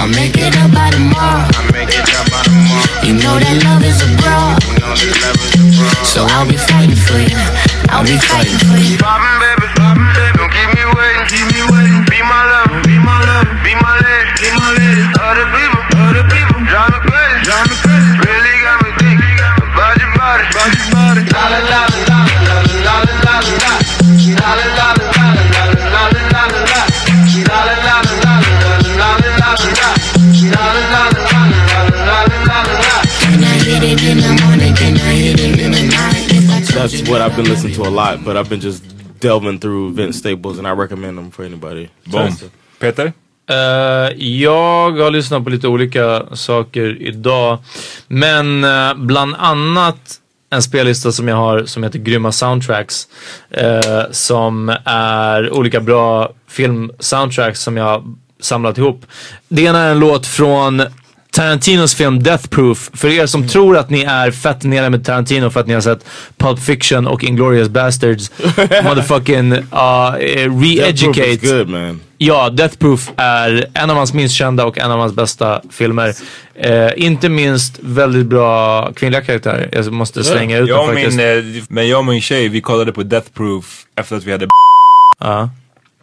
[0.00, 1.44] I'll make it up by tomorrow.
[1.56, 3.04] I'll make it up by tomorrow.
[3.04, 4.60] You know that love is a broad.
[4.68, 5.34] You know.
[6.04, 7.36] So I'll be fighting for you.
[7.92, 8.96] I'll be fighting for you.
[8.98, 10.36] Poppin', baby, poppin', baby.
[10.40, 12.02] Don't keep me waiting, keep me waiting.
[12.08, 15.04] Be my love, be my love, be my lady, be my lady.
[15.20, 18.12] Other people, other people, drive me crazy, drive me crazy.
[18.24, 21.22] Really got me thinking about your body, about your body.
[21.32, 24.73] La la la la la la la la la la la.
[36.74, 38.24] That's what I've been listening to a lot.
[38.24, 38.82] But I've been just
[39.20, 41.88] delving through Vince Staples, and I recommend them for anybody.
[42.06, 42.36] Boom.
[42.78, 43.12] Peter?
[43.50, 43.56] Eh,
[44.16, 47.58] jag har lyssnat på lite olika saker idag.
[48.08, 50.20] Men eh, bland annat
[50.50, 53.08] en spellista som jag har som heter Grymma Soundtracks.
[53.50, 59.06] eh, som är olika bra filmsoundtracks som jag samlat ihop.
[59.48, 60.82] Det ena är en låt från
[61.34, 62.90] Tarantinos film Death Proof.
[62.94, 65.80] För er som tror att ni är fett nere med Tarantino för att ni har
[65.80, 66.04] sett
[66.38, 68.30] Pulp Fiction och Inglourious Bastards.
[68.84, 71.36] motherfucking uh, Death Proof is re-educate.
[71.56, 72.00] good, man.
[72.18, 76.14] Ja, Death Proof är en av hans minst kända och en av hans bästa filmer.
[76.54, 79.68] Eh, inte minst väldigt bra kvinnliga karaktärer.
[79.72, 81.16] Jag måste slänga ut Jag och faktiskt.
[81.16, 84.32] min, eh, men jag och min tjej, vi kollade på Death Proof efter att vi
[84.32, 84.46] hade
[85.18, 85.50] Ja.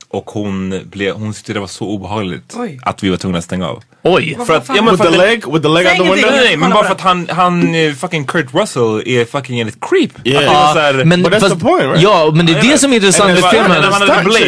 [0.10, 2.80] och hon, blev, hon tyckte det var så obehagligt Oj.
[2.84, 3.84] att vi var tvungna att stänga av.
[4.04, 4.38] Oj!
[4.48, 5.54] För att, ja, men With för the leg?
[5.54, 6.32] With the leg out the window?
[6.32, 9.72] Nej, nej, men bara för att han, han eh, fucking Kurt Russell är fucking en
[9.72, 10.12] creep.
[10.24, 10.76] Yeah.
[10.76, 12.02] Här, Men, But that's fast, the point, right?
[12.02, 13.82] Ja, men det är det som är intressant med filmen.
[13.82, 14.06] när hade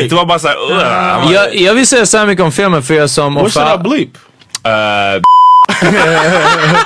[0.07, 0.77] det var bara såhär, uh,
[1.33, 3.35] Jag, jag vill säga så här mycket om filmen för er som...
[3.35, 4.09] What should I bleep?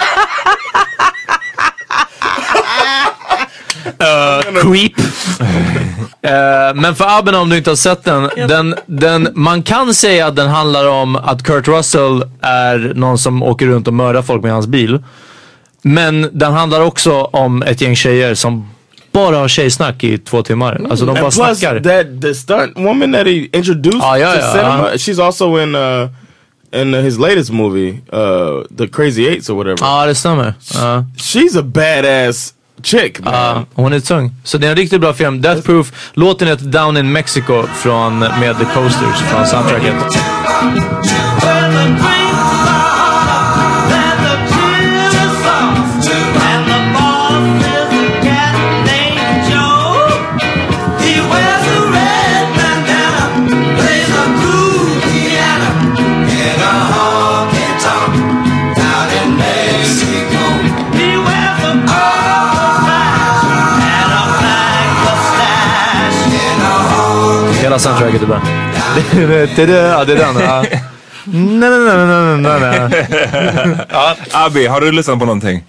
[3.87, 4.91] Eh, Creep.
[6.21, 10.27] Eh, men för Abben om du inte har sett den, den, den, man kan säga
[10.27, 14.43] att den handlar om att Kurt Russell är någon som åker runt och mördar folk
[14.43, 15.03] med hans bil.
[15.81, 18.69] Men den handlar också om ett gäng tjejer som
[19.11, 20.81] bara har tjejsnack i två timmar.
[20.89, 21.79] Alltså de bara And plus, snackar.
[21.79, 24.97] that the stunt woman that he introduced Ah, yeah, to yeah, cinema, uh-huh.
[24.97, 26.09] she's also in uh
[26.71, 29.77] in his latest movie, uh the Crazy Eights or whatever.
[29.81, 30.53] Ja, det stämmer.
[30.73, 31.05] Ja.
[31.17, 32.53] She's a badass
[32.83, 33.33] chick, man.
[33.33, 34.35] Ja, hon är tung.
[34.43, 35.41] Så det är en riktigt bra film.
[35.41, 36.11] Death Proof.
[36.13, 39.95] Låten heter Down in Mexico från, med The Coasters från soundtracket.
[67.77, 68.41] Soundtracket bra.
[69.55, 70.35] Det är det, ja, det är den.
[70.39, 70.65] Ja.
[71.25, 73.85] Nej, nej, nej, nej, nej, nej.
[74.31, 75.63] Abby, har du lyssnat på någonting?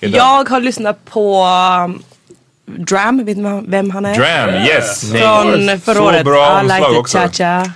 [0.00, 0.18] Idag?
[0.20, 1.44] Jag har lyssnat på
[1.86, 2.02] um,
[2.66, 4.14] Dram, vet ni vem han är?
[4.14, 5.00] Dram, yes!
[5.10, 6.24] Från förra Så året.
[6.24, 7.18] bra I like omslag it, också.
[7.18, 7.70] cha-cha.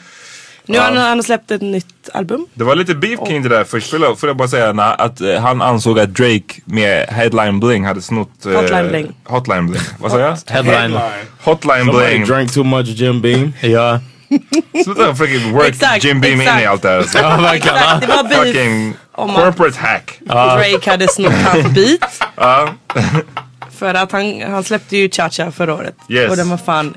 [0.69, 2.47] Nu har han, han har släppt ett nytt album.
[2.55, 3.91] Det var lite beef kring det där först.
[3.91, 7.61] Får jag, får jag bara säga när, att eh, han ansåg att Drake med Headline
[7.61, 8.47] Bling hade snott...
[8.47, 9.15] eh, Hotline Bling.
[9.25, 9.83] Hotline Bling.
[9.99, 10.39] Vad sa jag?
[10.47, 11.01] Headline.
[11.41, 12.25] Hotline Somebody Bling.
[12.25, 13.53] drank too much Jim Beam.
[13.61, 14.01] Ja.
[14.85, 16.63] Sluta freaking work Exakt, Jim Beam in exakt.
[16.63, 16.99] i allt det här.
[16.99, 17.19] alltså.
[17.23, 17.77] ja, verkligen.
[17.77, 20.19] Exakt, det var beef Fucking om att corporate hack.
[20.25, 22.21] Drake hade snott hans beat.
[23.79, 25.95] För att han, han släppte ju Cha-Cha förra året.
[26.09, 26.31] Yes.
[26.31, 26.95] Och den var fan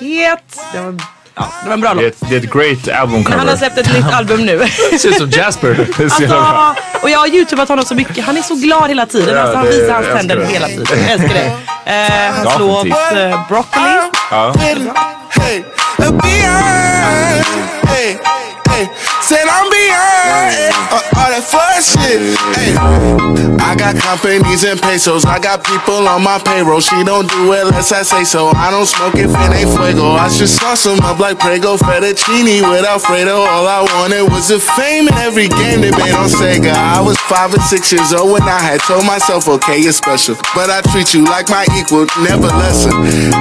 [0.00, 0.58] het.
[0.72, 1.00] Det var,
[1.34, 2.12] ja, det var en bra Det är låt.
[2.22, 3.56] ett, det är ett great album Men han har cover.
[3.56, 4.66] släppt ett nytt album nu.
[4.98, 5.88] Ser ut som Jasper.
[6.02, 8.24] Alltså, och jag har youtubat honom så mycket.
[8.24, 9.38] Han är så glad hela tiden.
[9.38, 10.46] Alltså, han visar hans tänder det.
[10.46, 10.86] hela tiden.
[11.02, 11.52] Jag älskar det.
[11.92, 13.98] Eh, hans låt eh, Broccoli.
[14.30, 14.54] Ja.
[14.58, 15.62] Hey,
[15.98, 17.44] beyond.
[17.86, 18.16] Hey,
[18.68, 18.88] hey,
[19.22, 22.20] said I'm beyond uh, all that fuss shit.
[22.52, 22.76] Hey,
[23.64, 25.24] I got companies in pesos.
[25.24, 26.80] I got people on my payroll.
[26.80, 28.48] She don't do it unless I say so.
[28.54, 30.12] I don't smoke if it ain't fuego.
[30.12, 33.40] I should sauce 'em up like Prego fettuccine with Alfredo.
[33.40, 36.74] All I wanted was the fame in every game they made on Sega.
[36.74, 40.36] I was five or six years old when I had told myself, okay, you're special.
[40.54, 42.92] But I treat you like my equal, never lesser.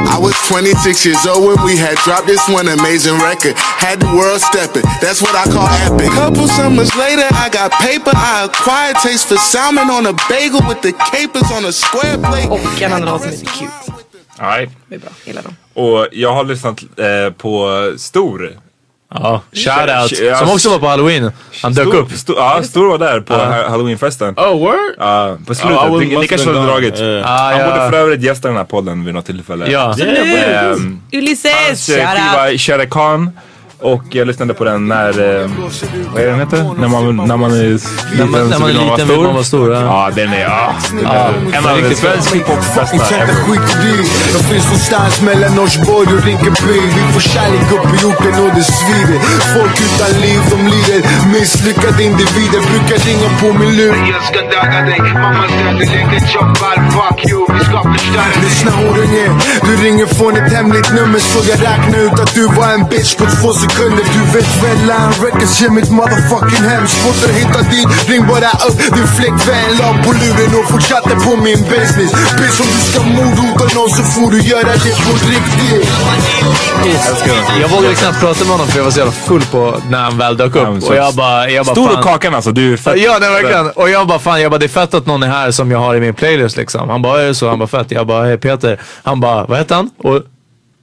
[0.07, 3.55] I was 26 years old when we had dropped this one amazing record.
[3.57, 6.09] Had the world stepping, that's what I call epic.
[6.11, 8.11] Couple summers later, got paper.
[8.15, 12.47] I acquired taste for salmon on a bagel with the capers on a square plate.
[12.49, 13.71] Och en annan låt som heter Cute.
[14.39, 14.69] Nej.
[14.87, 15.09] Det är bra.
[15.25, 15.55] Gillar dem.
[15.73, 17.67] Och jag har lyssnat eh, på
[17.97, 18.49] Stor.
[19.13, 20.37] Ja, shoutout.
[20.39, 21.31] Som också var på halloween.
[21.63, 22.11] Han dök Stor, upp.
[22.11, 24.33] Stor, ja, Stor var där på ha- halloweenfesten.
[24.37, 24.75] Oh, word?
[24.99, 25.83] Ja, på slutet.
[25.85, 26.65] I must ni kanske gone.
[26.65, 26.99] dragit.
[26.99, 27.31] Yeah.
[27.31, 29.71] Ah, Han borde för övrigt gästa den här podden vid något tillfälle.
[29.71, 29.95] Ja.
[29.99, 32.31] Ehm, Ulysses, Hans eh, shoutout.
[32.49, 33.31] skiva Shere Khan.
[33.81, 35.49] Och jag lyssnade på den när, eh,
[36.13, 36.61] vad är den heter?
[36.81, 37.69] När man, när man är
[38.17, 39.73] När man, när man är liten vill man vara stor.
[39.73, 39.81] Ja.
[39.81, 40.75] Ja, den är, ja.
[41.57, 43.33] en av riktigt svensk hiphops bästa ever.
[44.33, 46.79] De finns någonstans mellan Norsborg och Rinkeby.
[46.97, 49.19] Vi får kärlek upp i orten och det svider.
[49.55, 50.99] Folk utan liv, de lider.
[51.33, 53.95] Misslyckade individer brukar ringa på min lur.
[54.13, 58.43] Jag ska döda dig, mamma stöter lägger jobbal Fuck you, vi ska förstöra dig.
[58.43, 59.25] Lyssna horunge,
[59.67, 63.15] du ringer från ett hemligt nummer Så jag räknar ut att du var en bitch
[63.15, 67.61] på två sekunder Du vet väl Line Records ger mitt motherfucking hem Svårt att hitta
[67.61, 72.59] dit, ring bara upp din flickvän La på luren och fortsatte på min business Bitch
[72.61, 75.89] om du ska mordhota någon så får du göra det på riktigt
[77.61, 80.17] Jag vågade knappt prata med honom för jag var så jävla full på när han
[80.17, 80.83] väl dök upp.
[80.83, 81.97] Och jag bara, jag bara, Stor fan.
[81.97, 82.97] och kakan alltså, du är fett.
[83.01, 83.69] Ja, nej, verkligen.
[83.69, 85.79] Och jag bara, fan, jag bara, det är fett att någon är här som jag
[85.79, 86.89] har i min playlist liksom.
[86.89, 87.49] Han bara, är det så?
[87.49, 87.91] Han bara, fett.
[87.91, 88.79] Jag bara, hej Peter.
[89.03, 89.89] Han bara, vad heter han?
[89.97, 90.21] Och,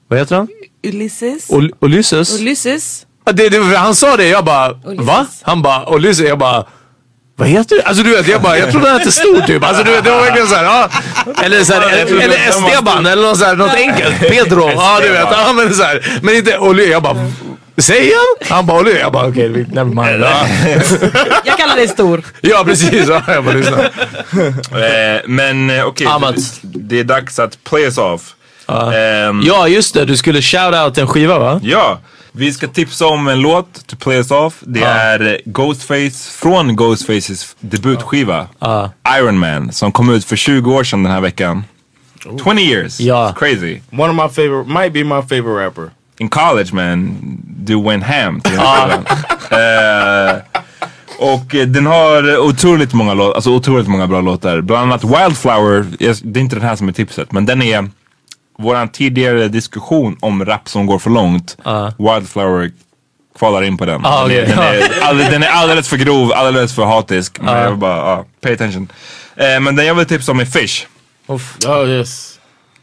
[0.08, 0.48] vad heter han?
[0.86, 1.50] Ulysses.
[1.50, 2.40] Ol- Ulysses?
[2.40, 3.04] Ulysses.
[3.32, 5.26] Det, det, han sa det, jag bara, va?
[5.42, 6.66] Han bara, Ulysses, jag bara,
[7.36, 7.82] vad heter du?
[7.82, 9.64] Alltså du vet, jag bara, jag trodde han hette Stor typ.
[9.64, 10.88] Alltså du vet, det var verkligen såhär, ja.
[11.42, 14.20] Eller såhär, eller, eller Esteban eller något, såhär, något enkelt.
[14.20, 15.28] Pedro, ja du vet.
[15.30, 16.18] Ja, men såhär.
[16.22, 17.16] Men inte Olly, jag bara,
[17.78, 18.56] säger han?
[18.56, 20.24] Han bara Olly, jag bara okej, okay, never mind.
[20.24, 20.46] Ja.
[21.44, 22.22] Jag kallar dig stor.
[22.40, 23.82] ja precis, ja, jag bara lyssna.
[24.86, 26.06] Eh, men eh, okej,
[26.62, 28.34] det är dags att play us off.
[28.68, 31.60] Ehm, Ja just det, du skulle shout out en skiva va?
[31.62, 31.98] Ja,
[32.32, 34.54] vi ska tipsa om en låt to play us off.
[34.60, 38.46] Det är eh, Ghostface från Ghostfaces debutskiva
[39.18, 41.64] Iron Man som kom ut för 20 år sedan den här veckan.
[42.44, 43.34] 20 years, Ja.
[43.38, 43.80] crazy.
[43.92, 45.90] One of my favorite, might be my favorite rapper.
[46.18, 47.16] In college man,
[47.60, 49.04] du went ham till den.
[49.60, 50.36] Eh,
[51.18, 54.60] Och eh, den har otroligt många, låt, alltså otroligt många bra låtar.
[54.60, 55.86] Bland annat Wildflower,
[56.22, 57.88] det är inte den här som är tipset men den är
[58.58, 61.56] våran tidigare diskussion om rap som går för långt.
[61.98, 62.70] Wildflower
[63.38, 64.00] kvalar in på den.
[64.06, 64.54] Ah, den, är, okej.
[64.54, 67.40] den, är, all, den är alldeles för grov, alldeles för hatisk.
[67.40, 67.58] Men Ah.
[67.62, 68.88] jag vill bara, ah, pay attention.
[69.36, 70.86] Eh, men den jag vill tipsa om är Fish.
[71.26, 72.34] Oh yes.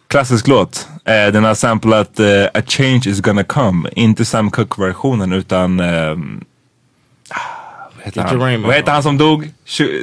[0.07, 0.88] Klassisk låt.
[1.05, 3.89] Eh, den har samplat eh, A change is gonna come.
[3.95, 6.43] Inte Sam Cooke-versionen utan ehm,
[7.30, 7.39] ah,
[8.06, 8.38] heter han?
[8.38, 8.62] man.
[8.62, 9.51] Vad heter han som dog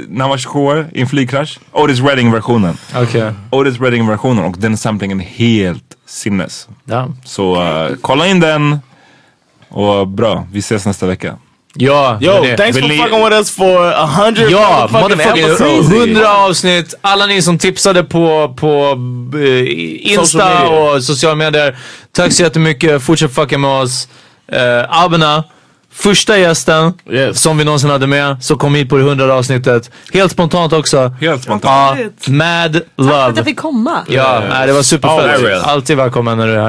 [0.08, 1.58] när han var 27 år i en flygkrasch?
[1.72, 2.76] Otis Redding-versionen.
[2.96, 3.32] Okej.
[3.50, 6.68] Otis Redding-versionen och den samplingen är helt sinnes.
[6.84, 7.08] Ja.
[7.24, 8.78] Så eh, kolla in den.
[9.68, 11.36] Och bra, vi ses nästa vecka.
[11.74, 15.90] Ja, Yo, thanks for fucking with us for a hundred Ja, motherfucking episodes.
[15.90, 16.94] 100 avsnitt.
[17.00, 18.98] Alla ni som tipsade på, på
[19.38, 21.76] eh, Insta Social och sociala medier.
[22.12, 23.02] Tack så jättemycket.
[23.02, 24.08] Fortsätt fucka med oss.
[24.52, 25.44] Uh, Abena,
[25.92, 26.92] första gästen
[27.32, 29.90] som vi någonsin hade med, som kom hit på det 100 avsnittet.
[30.12, 31.08] Helt spontant också.
[31.20, 31.98] Helt spontant.
[32.26, 33.22] Ja, mad Tack för love.
[33.24, 34.04] att jag fick komma.
[34.08, 35.40] Ja, nej, det var Oh, superfett.
[35.40, 35.60] well.
[35.62, 36.62] Alltid välkommen när du är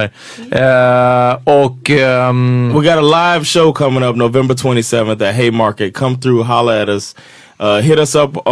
[0.51, 1.31] här.
[1.31, 1.89] Eh, och...
[1.89, 3.01] ehm, We got a
[3.33, 5.93] live show coming up November 27th at Haymarket.
[5.93, 7.15] Come through, holla at us.
[7.59, 8.51] Uh, hit us up uh,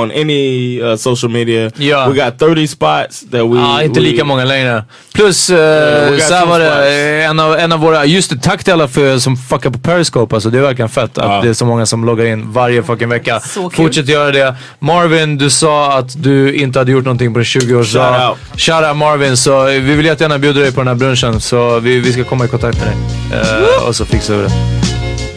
[0.00, 1.70] on any uh, social media.
[1.76, 2.08] Ja.
[2.08, 3.58] We got 30 spots that we...
[3.58, 4.84] Ja, inte we- lika många längre.
[5.14, 6.86] Plus, uh, we got så här var det, spots.
[6.86, 9.78] eh, en av, en av våra, just det, tack till alla för, som fuckar på
[9.78, 10.50] Periscope alltså.
[10.50, 13.40] Det är verkligen fett att det är så många som loggar in varje fucking vecka.
[13.40, 13.84] Så kul.
[13.84, 14.54] Fortsätt göra det.
[14.78, 18.18] Marvin, du sa att du inte hade gjort någonting på din 20-årsdag.
[18.18, 18.60] Shout out.
[18.60, 19.36] Shout out Marvin.
[19.36, 21.40] Så eh, vi vill jättegärna bjuda dig på den här brunchen.
[21.40, 23.40] Så vi, vi ska komma i kontakt med dig.
[23.40, 24.50] Eh, och så fixar vi det.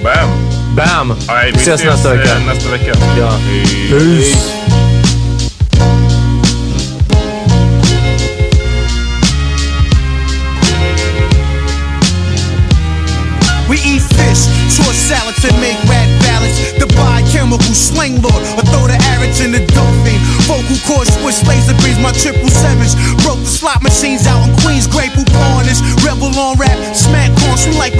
[0.03, 0.64] Bam!
[0.76, 1.12] Bam!
[1.12, 2.40] All right, vi ses nästa eh, vecka.
[2.40, 2.92] nästa vecka.
[3.18, 3.40] Ja.
[3.90, 4.38] Peace.
[13.70, 16.60] We eat fish, toss salads and make rat ballads.
[16.78, 20.20] The biochemical slang lord, or throw the arrows in the dolphin.
[20.44, 22.96] Vocal cord switch laser beams, my triple sevens.
[23.24, 25.66] Broke the slot machines out in Queens, Grey Poupon
[26.06, 27.96] Rebel on rap, smack corn, we like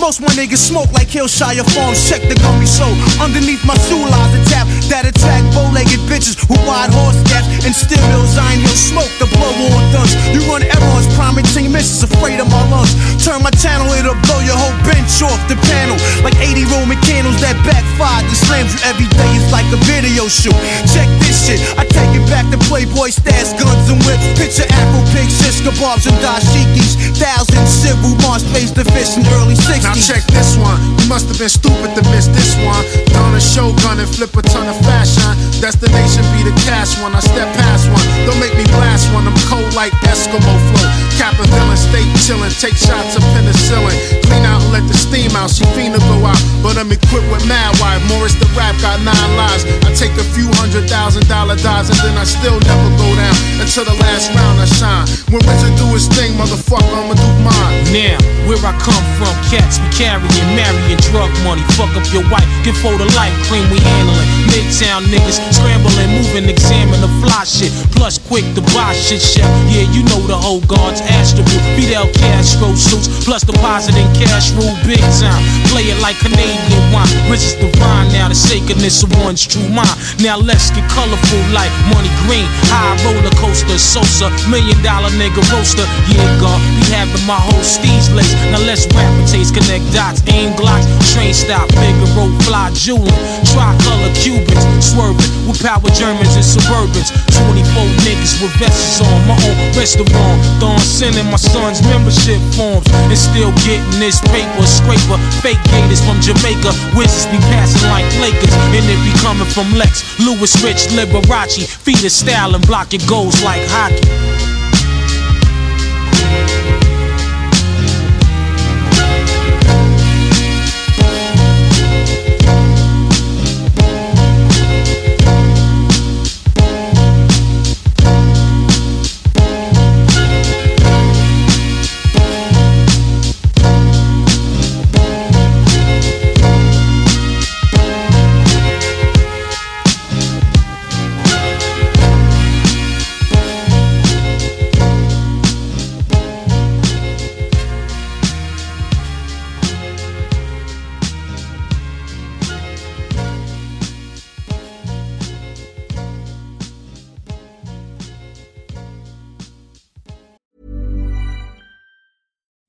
[0.00, 2.00] Most my niggas smoke like Hillshire Farms.
[2.08, 2.88] Check the gummy show.
[3.20, 7.76] Underneath my shoe lies a tap that attack bow-legged bitches who wide horse gaps and
[7.76, 8.40] still hills.
[8.40, 10.16] I ain't smoke the blow on guns.
[10.32, 12.96] You run errors, priming team missions, afraid of my lungs.
[13.20, 16.00] Turn my channel, it'll blow your whole bench off the panel.
[16.24, 18.24] Like 80 Roman candles that backfire.
[18.32, 20.56] The slams you every day is like a video shoot.
[20.88, 24.24] Check this shit, I take it back to Playboy stats, guns and whips.
[24.40, 26.96] Picture Afro pigs, shish kebabs and dashikis.
[27.20, 29.65] Thousand civil march pays the fish in early 60s.
[29.82, 30.78] Now check this one.
[31.02, 32.82] You must have been stupid to miss this one.
[33.10, 35.34] Don a showgun and flip a ton of fashion.
[35.58, 37.14] Destination be the cash one.
[37.14, 38.06] I step past one.
[38.26, 39.26] Don't make me blast one.
[39.26, 40.86] I'm cold like Eskimo flow.
[41.18, 42.52] Cap a villain, stay chillin'.
[42.60, 43.96] Take shots of penicillin.
[44.26, 45.50] Clean out and let the steam out.
[45.50, 46.40] She fiend to go out.
[46.62, 47.98] But I'm equipped with mad wire.
[48.06, 49.66] Morris the rap got nine lives.
[49.82, 53.36] I take a few hundred thousand dollar dives and then I still never go down.
[53.58, 55.06] Until the last round I shine.
[55.32, 57.82] When Richard do his thing, motherfucker, I'ma do mine.
[57.90, 61.62] Now, where I come from, cats be carrying, marrying drug money.
[61.76, 64.45] Fuck up your wife, get for the life, cream we handling.
[64.56, 67.72] Midtown niggas scrambling, moving, examine the fly shit.
[67.92, 69.44] Plus quick to buy shit, chef.
[69.68, 71.44] Yeah, you know the whole guards astral.
[71.76, 75.42] Fidel Castro suits, plus depositing cash rule big time.
[75.68, 77.08] Play it like Canadian wine.
[77.28, 79.92] Rich is divine now, the sacredness of one's true mind.
[80.24, 82.48] Now let's get colorful like money green.
[82.72, 85.84] High roller coaster, Sosa, million dollar nigga roaster.
[86.08, 88.32] Yeah, God, be having my whole steez lace.
[88.48, 94.12] Now let's rap and taste, connect dots, aim glocks, train stop, Figaro, fly jeweling, tricolor
[94.46, 97.10] Cubans, swerving with power Germans and Suburbans.
[97.50, 100.38] 24 niggas with vests on, my own restaurant.
[100.58, 105.18] Throwing sending my son's membership forms and still getting this paper scraper.
[105.42, 110.02] Fake gators from Jamaica, wizards be passing like Lakers, and it be coming from Lex,
[110.20, 114.55] Louis Rich, Liberace, feed style and your goals like hockey.